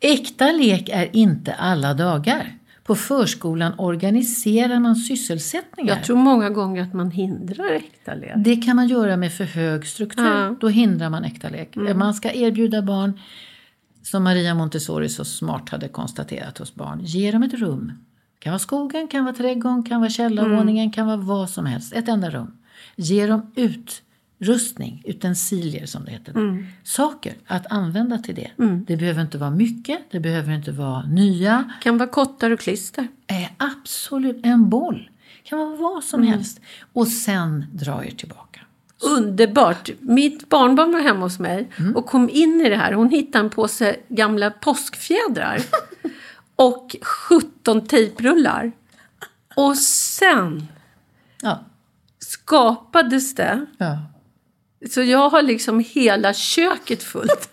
Äkta 0.00 0.52
lek 0.52 0.88
är 0.88 1.16
inte 1.16 1.54
alla 1.54 1.94
dagar. 1.94 2.58
På 2.84 2.94
förskolan 2.94 3.72
organiserar 3.78 4.80
man 4.80 4.96
sysselsättningar. 4.96 5.94
Jag 5.94 6.04
tror 6.04 6.16
många 6.16 6.50
gånger 6.50 6.82
att 6.82 6.94
man 6.94 7.10
hindrar 7.10 7.70
äkta 7.70 8.14
lek. 8.14 8.32
Det 8.36 8.56
kan 8.56 8.76
man 8.76 8.88
göra 8.88 9.16
med 9.16 9.32
för 9.32 9.44
hög 9.44 9.86
struktur. 9.86 10.24
Ja. 10.24 10.56
Då 10.60 10.68
hindrar 10.68 11.10
man 11.10 11.24
äkta 11.24 11.48
lek. 11.48 11.76
Man 11.94 12.14
ska 12.14 12.32
erbjuda 12.32 12.82
barn, 12.82 13.20
som 14.02 14.24
Maria 14.24 14.54
Montessori 14.54 15.08
så 15.08 15.24
smart 15.24 15.68
hade 15.68 15.88
konstaterat 15.88 16.58
hos 16.58 16.74
barn, 16.74 17.00
ge 17.02 17.30
dem 17.30 17.42
ett 17.42 17.54
rum. 17.54 17.92
Kan 18.44 18.50
vara 18.50 18.58
skogen, 18.58 19.08
kan 19.08 19.24
vara 19.24 19.34
trädgården, 19.34 19.82
kan 19.82 20.00
vara 20.00 20.10
källarvåningen, 20.10 20.90
kan 20.92 21.06
vara 21.06 21.16
vad 21.16 21.50
som 21.50 21.66
helst. 21.66 21.92
Ett 21.92 22.08
enda 22.08 22.30
rum. 22.30 22.52
Ge 22.96 23.26
dem 23.26 23.52
utrustning, 23.56 25.02
utensilier 25.06 25.86
som 25.86 26.04
det 26.04 26.10
heter. 26.10 26.34
Saker 26.82 27.34
att 27.46 27.72
använda 27.72 28.18
till 28.18 28.34
det. 28.34 28.50
Det 28.86 28.96
behöver 28.96 29.22
inte 29.22 29.38
vara 29.38 29.50
mycket, 29.50 29.98
det 30.10 30.20
behöver 30.20 30.52
inte 30.52 30.72
vara 30.72 31.02
nya. 31.06 31.72
kan 31.82 31.98
vara 31.98 32.08
kottar 32.08 32.50
och 32.50 32.60
klister. 32.60 33.08
Eh, 33.26 33.48
absolut, 33.56 34.40
en 34.42 34.68
boll. 34.70 35.10
kan 35.42 35.58
vara 35.58 35.76
vad 35.76 36.04
som 36.04 36.22
helst. 36.22 36.60
Och 36.92 37.08
sen 37.08 37.64
dra 37.72 38.04
er 38.04 38.10
tillbaka. 38.10 38.60
Underbart! 39.16 39.90
Mitt 40.00 40.48
barnbarn 40.48 40.92
var 40.92 41.00
hemma 41.00 41.20
hos 41.20 41.38
mig 41.38 41.68
och 41.94 42.06
kom 42.06 42.30
in 42.32 42.60
i 42.66 42.68
det 42.68 42.76
här. 42.76 42.92
Hon 42.92 43.10
hittade 43.10 43.44
en 43.44 43.50
påse 43.50 43.96
gamla 44.08 44.50
påskfjädrar 44.50 45.58
och 46.56 46.96
17 47.02 47.86
tejprullar. 47.86 48.72
Och 49.56 49.78
sen 49.78 50.66
Ja. 51.42 51.64
skapades 52.18 53.34
det. 53.34 53.66
ja. 53.78 53.98
Så 54.90 55.02
jag 55.02 55.28
har 55.30 55.42
liksom 55.42 55.84
hela 55.86 56.34
köket 56.34 57.02
fullt. 57.02 57.50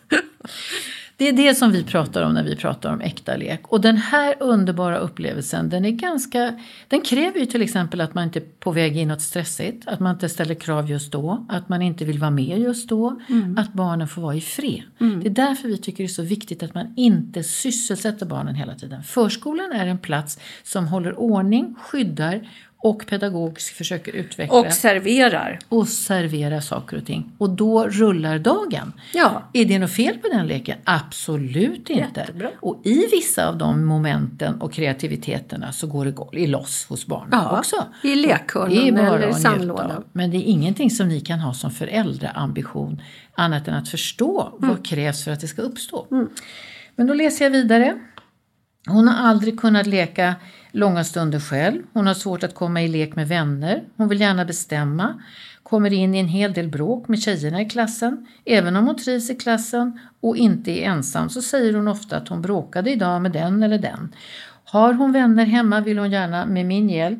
Det 1.21 1.27
är 1.27 1.33
det 1.33 1.55
som 1.55 1.71
vi 1.71 1.83
pratar 1.83 2.23
om 2.23 2.33
när 2.33 2.43
vi 2.43 2.55
pratar 2.55 2.93
om 2.93 3.01
äkta 3.01 3.35
lek. 3.35 3.67
Och 3.67 3.81
den 3.81 3.97
här 3.97 4.35
underbara 4.39 4.97
upplevelsen 4.97 5.69
den 5.69 5.85
är 5.85 5.91
ganska... 5.91 6.59
Den 6.87 7.01
kräver 7.01 7.39
ju 7.39 7.45
till 7.45 7.61
exempel 7.61 8.01
att 8.01 8.13
man 8.13 8.23
inte 8.23 8.39
är 8.39 8.43
på 8.59 8.71
väg 8.71 8.97
in 8.97 9.07
något 9.07 9.21
stressigt. 9.21 9.87
Att 9.87 9.99
man 9.99 10.13
inte 10.13 10.29
ställer 10.29 10.55
krav 10.55 10.89
just 10.89 11.11
då. 11.11 11.45
Att 11.49 11.69
man 11.69 11.81
inte 11.81 12.05
vill 12.05 12.19
vara 12.19 12.31
med 12.31 12.59
just 12.59 12.89
då. 12.89 13.21
Att 13.57 13.73
barnen 13.73 14.07
får 14.07 14.21
vara 14.21 14.35
i 14.35 14.41
fred. 14.41 14.81
Det 14.97 15.27
är 15.27 15.29
därför 15.29 15.67
vi 15.67 15.77
tycker 15.77 16.03
det 16.03 16.07
är 16.07 16.07
så 16.07 16.23
viktigt 16.23 16.63
att 16.63 16.73
man 16.73 16.93
inte 16.97 17.43
sysselsätter 17.43 18.25
barnen 18.25 18.55
hela 18.55 18.75
tiden. 18.75 19.03
Förskolan 19.03 19.71
är 19.71 19.87
en 19.87 19.97
plats 19.97 20.39
som 20.63 20.87
håller 20.87 21.19
ordning, 21.19 21.75
skyddar 21.79 22.49
och 22.83 23.05
pedagogiskt 23.07 23.77
försöker 23.77 24.11
utveckla 24.15 24.59
Och 24.59 24.73
serverar. 24.73 25.59
och 25.69 25.87
servera 25.87 26.61
saker 26.61 26.97
och 26.97 27.05
ting. 27.05 27.31
Och 27.37 27.49
då 27.49 27.87
rullar 27.87 28.39
dagen. 28.39 28.93
Ja. 29.13 29.43
Är 29.53 29.65
det 29.65 29.79
något 29.79 29.91
fel 29.91 30.17
på 30.17 30.27
den 30.27 30.47
leken? 30.47 30.77
Absolut 30.83 31.89
inte. 31.89 31.93
Jättebra. 32.19 32.49
Och 32.59 32.81
i 32.83 33.05
vissa 33.11 33.47
av 33.47 33.57
de 33.57 33.85
momenten 33.85 34.61
och 34.61 34.73
kreativiteterna 34.73 35.71
så 35.71 35.87
går 35.87 36.05
det 36.31 36.39
i 36.39 36.47
loss 36.47 36.85
hos 36.89 37.05
barnen 37.07 37.29
Ja, 37.31 37.59
också. 37.59 37.75
i 38.03 38.15
lekhörnan 38.15 38.97
eller 38.97 39.17
njuta 39.19 39.33
sandlådan. 39.33 40.03
Men 40.13 40.31
det 40.31 40.37
är 40.37 40.43
ingenting 40.43 40.89
som 40.91 41.07
ni 41.07 41.19
kan 41.21 41.39
ha 41.39 41.53
som 41.53 41.71
föräldraambition 41.71 43.01
annat 43.35 43.67
än 43.67 43.73
att 43.73 43.89
förstå 43.89 44.41
Mm. 44.57 44.69
vad 44.69 44.85
krävs 44.85 45.23
för 45.23 45.31
att 45.31 45.39
det 45.41 45.47
ska 45.47 45.61
uppstå. 45.61 46.07
Men 46.95 47.07
då 47.07 47.13
läser 47.13 47.45
jag 47.45 47.51
vidare. 47.51 47.95
Hon 48.87 49.07
har 49.07 49.29
aldrig 49.29 49.59
kunnat 49.59 49.87
leka 49.87 50.35
långa 50.71 51.03
stunder 51.03 51.39
själv. 51.39 51.81
Hon 51.93 52.07
har 52.07 52.13
svårt 52.13 52.43
att 52.43 52.55
komma 52.55 52.81
i 52.81 52.87
lek 52.87 53.15
med 53.15 53.27
vänner. 53.27 53.83
Hon 53.97 54.07
vill 54.07 54.21
gärna 54.21 54.45
bestämma. 54.45 55.21
Kommer 55.63 55.93
in 55.93 56.15
i 56.15 56.19
en 56.19 56.27
hel 56.27 56.53
del 56.53 56.69
bråk 56.69 57.07
med 57.07 57.21
tjejerna 57.21 57.61
i 57.61 57.69
klassen. 57.69 58.27
Även 58.45 58.75
om 58.75 58.87
hon 58.87 58.95
trivs 58.95 59.29
i 59.29 59.35
klassen 59.35 59.99
och 60.21 60.37
inte 60.37 60.71
är 60.71 60.83
ensam 60.83 61.29
så 61.29 61.41
säger 61.41 61.73
hon 61.73 61.87
ofta 61.87 62.17
att 62.17 62.27
hon 62.27 62.41
bråkade 62.41 62.91
idag 62.91 63.21
med 63.21 63.31
den 63.31 63.63
eller 63.63 63.77
den. 63.77 64.15
Har 64.65 64.93
hon 64.93 65.11
vänner 65.11 65.45
hemma 65.45 65.81
vill 65.81 65.97
hon 65.97 66.11
gärna 66.11 66.45
med 66.45 66.65
min 66.65 66.89
hjälp 66.89 67.19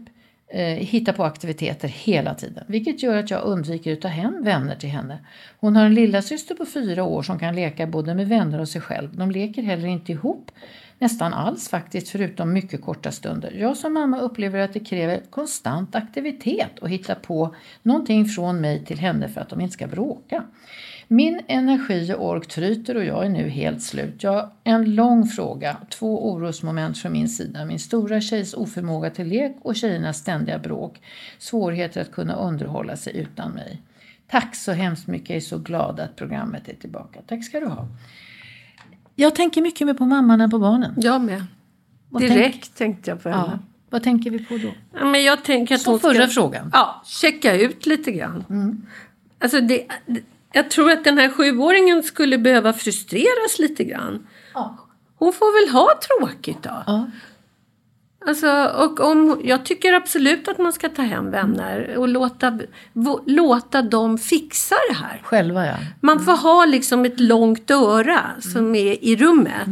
eh, 0.54 0.65
hitta 0.65 1.13
på 1.13 1.24
aktiviteter 1.24 1.88
hela 1.88 2.34
tiden. 2.34 2.63
Vilket 2.67 3.04
gör 3.04 3.17
att 3.17 3.30
jag 3.32 3.43
undviker 3.43 3.93
att 3.93 4.02
ta 4.02 4.08
hem 4.08 4.43
vänner 4.43 4.76
till 4.76 4.89
henne. 4.89 5.17
Hon 5.60 5.76
har 5.76 5.86
en 5.86 5.93
lilla 5.93 6.21
syster 6.21 6.56
på 6.56 6.65
fyra 6.65 7.04
år 7.04 7.24
som 7.24 7.39
kan 7.39 7.56
leka 7.56 7.88
både 7.88 8.15
med 8.15 8.28
vänner 8.28 8.60
och 8.60 8.69
sig 8.69 8.82
själv. 8.82 9.17
De 9.17 9.32
leker 9.32 9.62
heller 9.63 9.88
inte 9.88 10.12
ihop 10.12 10.52
nästan 11.01 11.33
alls 11.33 11.69
faktiskt 11.69 12.09
förutom 12.09 12.53
mycket 12.53 12.81
korta 12.81 13.11
stunder. 13.11 13.51
Jag 13.51 13.77
som 13.77 13.93
mamma 13.93 14.19
upplever 14.19 14.59
att 14.59 14.73
det 14.73 14.79
kräver 14.79 15.21
konstant 15.29 15.95
aktivitet 15.95 16.79
och 16.79 16.89
hitta 16.89 17.15
på 17.15 17.55
någonting 17.83 18.25
från 18.25 18.61
mig 18.61 18.85
till 18.85 18.99
henne 18.99 19.29
för 19.29 19.41
att 19.41 19.49
de 19.49 19.61
inte 19.61 19.73
ska 19.73 19.87
bråka. 19.87 20.43
Min 21.07 21.41
energi 21.47 22.13
och 22.13 22.29
ork 22.29 22.47
tryter 22.47 22.97
och 22.97 23.05
jag 23.05 23.25
är 23.25 23.29
nu 23.29 23.49
helt 23.49 23.81
slut. 23.81 24.23
Jag 24.23 24.31
har 24.31 24.49
en 24.63 24.95
lång 24.95 25.27
fråga, 25.27 25.77
två 25.89 26.31
orosmoment 26.31 26.97
från 26.97 27.11
min 27.11 27.29
sida. 27.29 27.65
Min 27.65 27.79
stora 27.79 28.21
tjejs 28.21 28.53
oförmåga 28.53 29.09
till 29.09 29.27
lek 29.27 29.55
och 29.61 29.75
tjejernas 29.75 30.17
ständiga 30.17 30.59
bråk. 30.59 31.01
Svårigheter 31.37 32.01
att 32.01 32.11
kunna 32.11 32.35
underhålla 32.35 32.95
sig 32.95 33.17
utan 33.17 33.51
mig. 33.51 33.81
Tack 34.27 34.55
så 34.55 34.71
hemskt 34.71 35.07
mycket, 35.07 35.29
jag 35.29 35.37
är 35.37 35.41
så 35.41 35.57
glad 35.57 35.99
att 35.99 36.15
programmet 36.15 36.69
är 36.69 36.75
tillbaka. 36.75 37.19
Tack 37.27 37.45
ska 37.45 37.59
du 37.59 37.65
ha. 37.65 37.87
Jag 39.15 39.36
tänker 39.36 39.62
mycket 39.62 39.88
mer 39.88 39.93
på 39.93 40.06
mamman 40.06 40.41
än 40.41 40.52
på 40.52 40.60
barnen. 40.60 40.93
Jag 40.97 41.21
med. 41.21 41.43
Vad 42.10 42.21
Direkt 42.21 42.78
tänkte 42.78 43.10
jag 43.12 43.24
på 43.24 43.30
Ja. 43.30 43.36
henne. 43.36 43.60
Vad 43.89 44.04
tänker 44.04 44.32
vi 44.32 44.45
på 44.45 44.58
då? 44.58 44.71
Ja, 44.93 45.06
men 45.06 45.24
jag 45.24 45.43
tänker 45.43 45.76
att 45.76 45.82
Som 45.82 46.00
ska, 46.00 46.13
förra 46.13 46.28
frågan. 46.28 46.69
Ja, 46.74 47.02
checka 47.06 47.56
ut 47.56 47.86
lite 47.86 48.12
grann. 48.12 48.43
Mm. 48.50 48.82
Alltså 49.39 49.62
det, 49.62 49.88
jag 50.54 50.69
tror 50.71 50.91
att 50.91 51.04
den 51.04 51.17
här 51.17 51.30
sjuåringen 51.30 52.04
skulle 52.04 52.38
behöva 52.38 52.74
frustreras 52.74 53.60
lite 53.60 53.84
grann. 53.84 54.28
Ja. 54.54 54.78
Hon 55.15 55.34
får 55.34 55.65
väl 55.65 55.74
ha 55.74 55.89
tråkigt 56.19 56.63
då. 56.63 56.84
ja. 56.88 57.08
Alltså, 58.25 58.71
och 58.77 58.99
om, 58.99 59.41
jag 59.43 59.65
tycker 59.65 59.93
absolut 59.93 60.47
att 60.47 60.57
man 60.57 60.73
ska 60.73 60.89
ta 60.89 61.01
hem 61.01 61.31
vänner 61.31 61.95
och 61.97 62.07
låta, 62.07 62.60
låta 63.25 63.81
dem 63.81 64.17
fixa 64.17 64.75
det 64.89 64.95
här. 64.95 65.21
Själva 65.23 65.65
ja. 65.65 65.75
Man 66.01 66.19
får 66.19 66.38
ha 66.38 66.65
liksom 66.65 67.05
ett 67.05 67.19
långt 67.19 67.71
öra 67.71 68.21
som 68.39 68.75
är 68.75 69.03
i 69.03 69.15
rummet. 69.15 69.67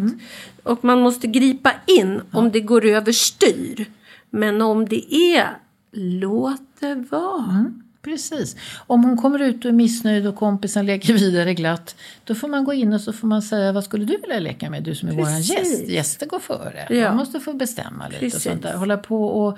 Och 0.64 0.84
man 0.84 1.00
måste 1.00 1.28
gripa 1.28 1.72
in 1.86 2.22
om 2.32 2.52
det 2.52 2.60
går 2.60 2.86
över 2.86 3.12
styr. 3.12 3.86
Men 4.30 4.62
om 4.62 4.86
det 4.86 5.16
är, 5.16 5.48
låt 5.92 6.62
det 6.80 6.96
vara. 6.96 7.66
Precis. 8.02 8.56
Om 8.88 9.04
hon 9.04 9.18
kommer 9.18 9.40
ut 9.40 9.66
och 9.66 9.70
är 9.70 9.74
missnöjd 9.74 10.28
och 10.28 10.36
kompisen 10.36 10.86
leker 10.86 11.14
vidare 11.14 11.54
glatt, 11.54 11.96
då 12.24 12.36
får 12.36 12.48
man 12.48 12.64
gå 12.64 12.74
in 12.74 12.94
och 12.94 13.02
så 13.02 13.14
får 13.14 13.28
man 13.28 13.42
säga 13.42 13.72
vad 13.72 13.84
skulle 13.84 14.06
du 14.06 14.18
vilja 14.18 14.40
leka 14.40 14.70
med, 14.70 14.84
du 14.84 14.96
som 14.96 15.10
är 15.10 15.16
Precis. 15.16 15.50
gäst. 15.50 15.88
Gäster 15.90 16.26
går 16.26 16.40
före. 16.40 16.88
Ja. 16.90 17.08
Man 17.08 17.18
måste 17.18 17.40
få 17.40 17.54
bestämma 17.54 18.08
lite 18.08 18.16
och 18.16 18.32
Precis. 18.32 18.44
sånt 18.44 18.62
där. 18.62 18.74
Hålla 18.78 18.98
på 18.98 19.24
och 19.26 19.58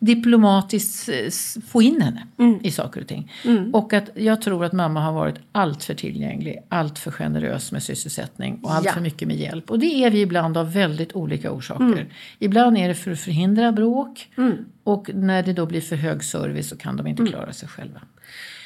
diplomatiskt 0.00 1.08
eh, 1.08 1.14
få 1.68 1.82
in 1.82 2.00
henne 2.02 2.26
Mm. 2.38 2.58
i 2.62 2.70
saker 2.70 3.00
och 3.00 3.06
ting. 3.06 3.32
Och 3.72 3.92
att 3.92 4.10
jag 4.14 4.42
tror 4.42 4.64
att 4.64 4.72
mamma 4.72 5.00
har 5.00 5.12
varit 5.12 5.34
allt 5.52 5.84
för 5.84 5.94
tillgänglig, 5.94 6.58
allt 6.68 6.98
för 6.98 7.10
generös 7.10 7.72
med 7.72 7.82
sysselsättning 7.82 8.60
och 8.62 8.74
allt 8.74 8.86
Ja. 8.86 8.92
för 8.92 9.00
mycket 9.00 9.28
med 9.28 9.36
hjälp. 9.36 9.70
Och 9.70 9.78
det 9.78 10.04
är 10.04 10.10
vi 10.10 10.20
ibland 10.20 10.56
av 10.56 10.72
väldigt 10.72 11.12
olika 11.12 11.50
orsaker. 11.52 11.84
Mm. 11.84 12.06
Ibland 12.38 12.78
är 12.78 12.88
det 12.88 12.94
för 12.94 13.10
att 13.10 13.20
förhindra 13.20 13.72
bråk 13.72 14.28
och 14.84 15.10
när 15.14 15.42
det 15.42 15.52
då 15.52 15.66
blir 15.66 15.80
för 15.80 15.96
hög 15.96 16.24
service 16.24 16.68
så 16.68 16.76
kan 16.76 16.96
de 16.96 17.06
inte 17.06 17.22
Mm. 17.22 17.32
klara 17.32 17.52
sig 17.52 17.68
själva. 17.68 18.00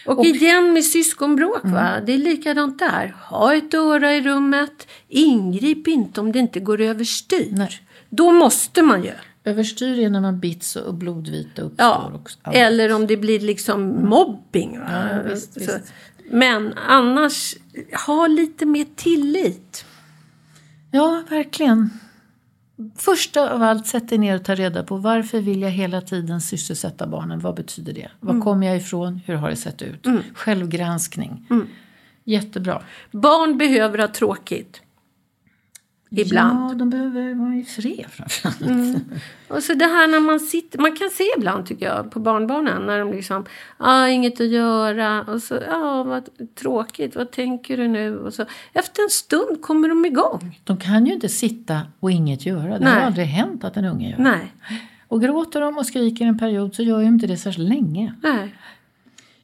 Och, 0.07 0.25
igen 0.25 0.73
med 0.73 0.85
syskonbråk, 0.85 1.61
va? 1.64 1.90
det 2.07 2.12
är 2.12 2.18
likadant 2.18 2.79
där. 2.79 3.14
Ha 3.31 3.55
ett 3.55 3.75
öra 3.75 4.14
i 4.14 4.20
rummet. 4.20 4.88
Ingrip 5.09 5.88
inte 5.88 6.20
om 6.20 6.33
det 6.33 6.38
inte 6.38 6.61
går 6.61 6.81
överstyr. 6.81 7.81
Då 8.11 8.33
måste 8.33 8.83
man 8.83 9.03
ju. 9.05 9.11
Överstyr 9.44 9.98
är 9.98 10.11
när 10.11 10.20
man 10.20 10.40
bits 10.40 10.76
och 10.76 10.94
blodvita 10.94 11.62
uppstår. 11.62 11.87
Ja, 11.87 12.20
allt. 12.42 12.57
eller 12.57 12.94
om 12.94 13.07
det 13.07 13.16
blir 13.16 13.40
liksom 13.40 14.09
mobbing. 14.09 14.74
Ja, 14.88 15.04
visst, 15.30 15.57
visst. 15.57 15.92
Men 16.30 16.74
annars, 16.88 17.54
ha 18.07 18.26
lite 18.26 18.66
mer 18.66 18.87
tillit. 18.96 19.85
ja, 20.90 21.22
verkligen. 21.30 21.90
Första 22.96 23.50
av 23.54 23.62
allt, 23.62 23.87
sätt 23.87 24.09
dig 24.09 24.18
ner 24.18 24.37
och 24.37 24.44
ta 24.44 24.54
reda 24.54 24.83
på 24.83 24.96
varför 24.96 25.40
vill 25.40 25.62
jag 25.62 25.70
hela 25.70 26.00
tiden 26.00 26.40
sysselsätta 26.40 27.07
barnen? 27.07 27.40
Vad 27.40 27.54
betyder 27.54 27.92
det? 27.92 28.11
Var 28.20 28.30
Mm. 28.30 28.42
kommer 28.42 28.66
jag 28.66 28.76
ifrån? 28.76 29.20
Hur 29.26 29.35
har 29.35 29.50
det 29.50 29.57
sett 29.57 29.83
ut? 29.83 30.07
Självgranskning. 30.35 31.46
Mm. 31.50 31.66
Jättebra. 32.24 32.83
Barn 33.11 33.59
behöver 33.59 33.98
ha 33.98 34.09
tråkigt. 34.09 34.80
Ibland. 36.22 36.70
Ja, 36.70 36.74
de 36.74 36.90
behöver 36.90 37.35
vara 37.35 37.55
i 37.55 37.64
fred 37.64 38.07
framförallt. 38.11 38.61
Mm. 38.61 39.00
Och 39.48 39.62
så 39.62 39.74
det 39.74 39.85
här 39.85 40.07
när 40.09 40.20
man 40.20 40.40
sitter, 40.40 40.79
man 40.79 40.96
kan 40.96 41.11
se 41.11 41.24
ibland 41.37 41.66
tycker 41.66 41.87
jag 41.87 42.11
på 42.11 42.20
barnbarnen 42.20 42.87
när 42.87 42.98
de 42.98 43.12
liksom, 43.12 43.44
ah, 43.77 44.07
inget 44.09 44.40
att 44.40 44.46
göra 44.48 45.22
och 45.22 45.42
så, 45.42 45.55
ja 45.55 45.77
ah, 45.77 46.03
vad 46.05 46.29
tråkigt, 46.55 47.16
vad 47.16 47.31
tänker 47.31 47.77
du 47.77 47.88
nu? 47.88 48.18
Och 48.18 48.35
så 48.35 48.44
efter 48.72 49.03
en 49.03 49.11
stund 49.11 49.62
kommer 49.62 49.88
de 49.88 50.05
igång. 50.05 50.61
De 50.64 50.77
kan 50.77 51.07
ju 51.07 51.12
inte 51.12 51.29
sitta 51.29 51.81
och 52.00 52.11
inget 52.11 52.46
göra. 52.46 52.79
Det 52.79 52.85
Nej. 52.85 52.94
har 52.94 53.00
aldrig 53.00 53.27
hänt 53.27 53.64
att 53.64 53.77
en 53.77 53.85
unge 53.85 54.11
gör. 54.11 54.18
Nej, 54.18 54.53
Och 55.09 55.20
gråter 55.22 55.61
de 55.61 55.79
och 55.79 55.87
skriker 55.87 56.27
en 56.27 56.38
period 56.38 56.74
så 56.74 56.83
gör 56.83 57.00
ju 57.00 57.07
inte 57.07 57.27
det 57.27 57.37
särskilt 57.37 57.68
länge. 57.68 58.14
nej. 58.22 58.55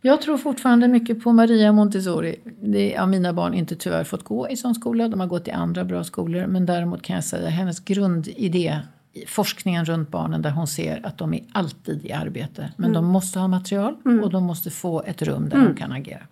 Jag 0.02 0.22
tror 0.22 0.38
fortfarande 0.38 0.88
mycket 0.88 1.22
på 1.22 1.32
Maria 1.32 1.72
Montessori. 1.72 2.36
Det 2.62 2.96
har 2.96 3.06
mina 3.06 3.32
barn 3.32 3.54
inte 3.54 3.76
tyvärr 3.76 4.04
fått 4.04 4.24
gå 4.24 4.48
i 4.48 4.56
sån 4.56 4.74
skola. 4.74 5.08
De 5.08 5.20
har 5.20 5.26
gått 5.26 5.48
i 5.48 5.50
andra 5.50 5.84
bra 5.84 6.04
skolor. 6.04 6.46
Men 6.46 6.66
däremot 6.66 7.02
kan 7.02 7.14
jag 7.16 7.24
säga 7.24 7.48
hennes 7.48 7.80
grundidé, 7.80 8.78
i 9.12 9.26
forskningen 9.26 9.84
runt 9.84 10.10
barnen 10.10 10.42
där 10.42 10.50
hon 10.50 10.66
ser 10.66 11.06
att 11.06 11.18
de 11.18 11.34
är 11.34 11.40
alltid 11.52 12.06
i 12.06 12.12
arbete. 12.12 12.72
Men 12.76 12.92
de 12.92 13.04
måste 13.04 13.38
ha 13.38 13.48
material 13.48 13.96
och 14.22 14.30
de 14.30 14.44
måste 14.44 14.70
få 14.70 15.02
ett 15.02 15.22
rum 15.22 15.48
där 15.48 15.58
de 15.58 15.74
kan 15.74 15.92
agera. 15.92 16.26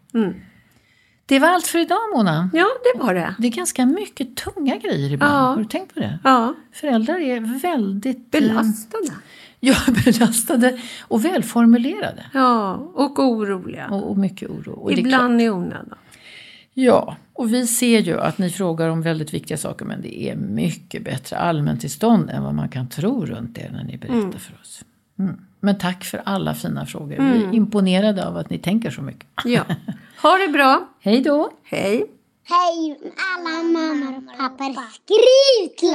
Det 1.26 1.38
var 1.38 1.48
allt 1.48 1.66
för 1.66 1.78
idag 1.78 1.98
Mona. 2.16 2.50
Ja, 2.52 2.66
det 2.92 3.04
var 3.04 3.14
det. 3.14 3.34
Det 3.38 3.46
är 3.46 3.52
ganska 3.52 3.86
mycket 3.86 4.36
tunga 4.36 4.76
grejer 4.76 5.12
ibland. 5.12 5.32
Ja. 5.32 5.38
Har 5.38 5.56
du 5.56 5.64
tänkt 5.64 5.94
på 5.94 6.00
det? 6.00 6.18
Ja, 6.24 6.54
Föräldrar 6.72 7.20
är 7.20 7.60
väldigt 7.60 8.34
eh, 8.34 8.40
belastade. 8.40 9.12
Ja, 9.60 9.74
belastade 10.04 10.78
och 11.02 11.24
välformulerade. 11.24 12.24
Ja, 12.34 12.74
och 12.94 13.18
oroliga. 13.18 13.88
Och, 13.90 14.10
och 14.10 14.18
mycket 14.18 14.50
oro. 14.50 14.72
Och 14.72 14.88
klart- 14.90 14.98
Ibland 14.98 15.42
i 15.42 15.50
onödan. 15.50 15.98
Ja, 16.74 17.16
och 17.32 17.52
vi 17.54 17.66
ser 17.66 18.00
ju 18.00 18.20
att 18.20 18.38
ni 18.38 18.50
frågar 18.50 18.88
om 18.88 19.02
väldigt 19.02 19.34
viktiga 19.34 19.56
saker 19.58 19.84
men 19.84 20.02
det 20.02 20.22
är 20.30 20.36
mycket 20.36 21.04
bättre 21.04 21.36
allmäntillstånd 21.36 22.30
än 22.30 22.42
vad 22.42 22.54
man 22.54 22.68
kan 22.68 22.88
tro 22.88 23.26
runt 23.26 23.54
det 23.54 23.72
när 23.72 23.84
ni 23.84 23.96
berättar 23.98 24.38
för 24.38 24.54
oss. 24.62 24.82
Mm. 25.18 25.36
Men 25.60 25.78
tack 25.78 26.04
för 26.04 26.22
alla 26.24 26.54
fina 26.54 26.86
frågor. 26.86 27.16
Vi 27.16 27.44
är 27.44 27.54
imponerade 27.54 28.26
av 28.28 28.36
att 28.36 28.50
ni 28.50 28.58
tänker 28.58 28.90
så 28.90 29.02
mycket. 29.02 29.26
Ja. 29.44 29.62
Ha 30.22 30.36
det 30.46 30.52
bra. 30.52 30.88
Hej 31.00 31.22
då! 31.22 31.50
Hej. 31.62 32.04
Hej 32.44 32.98
alla 33.36 33.62
mammor 33.62 34.16
och 34.18 34.38
pappor. 34.38 34.74
Skriv 34.92 35.76
till 35.78 35.94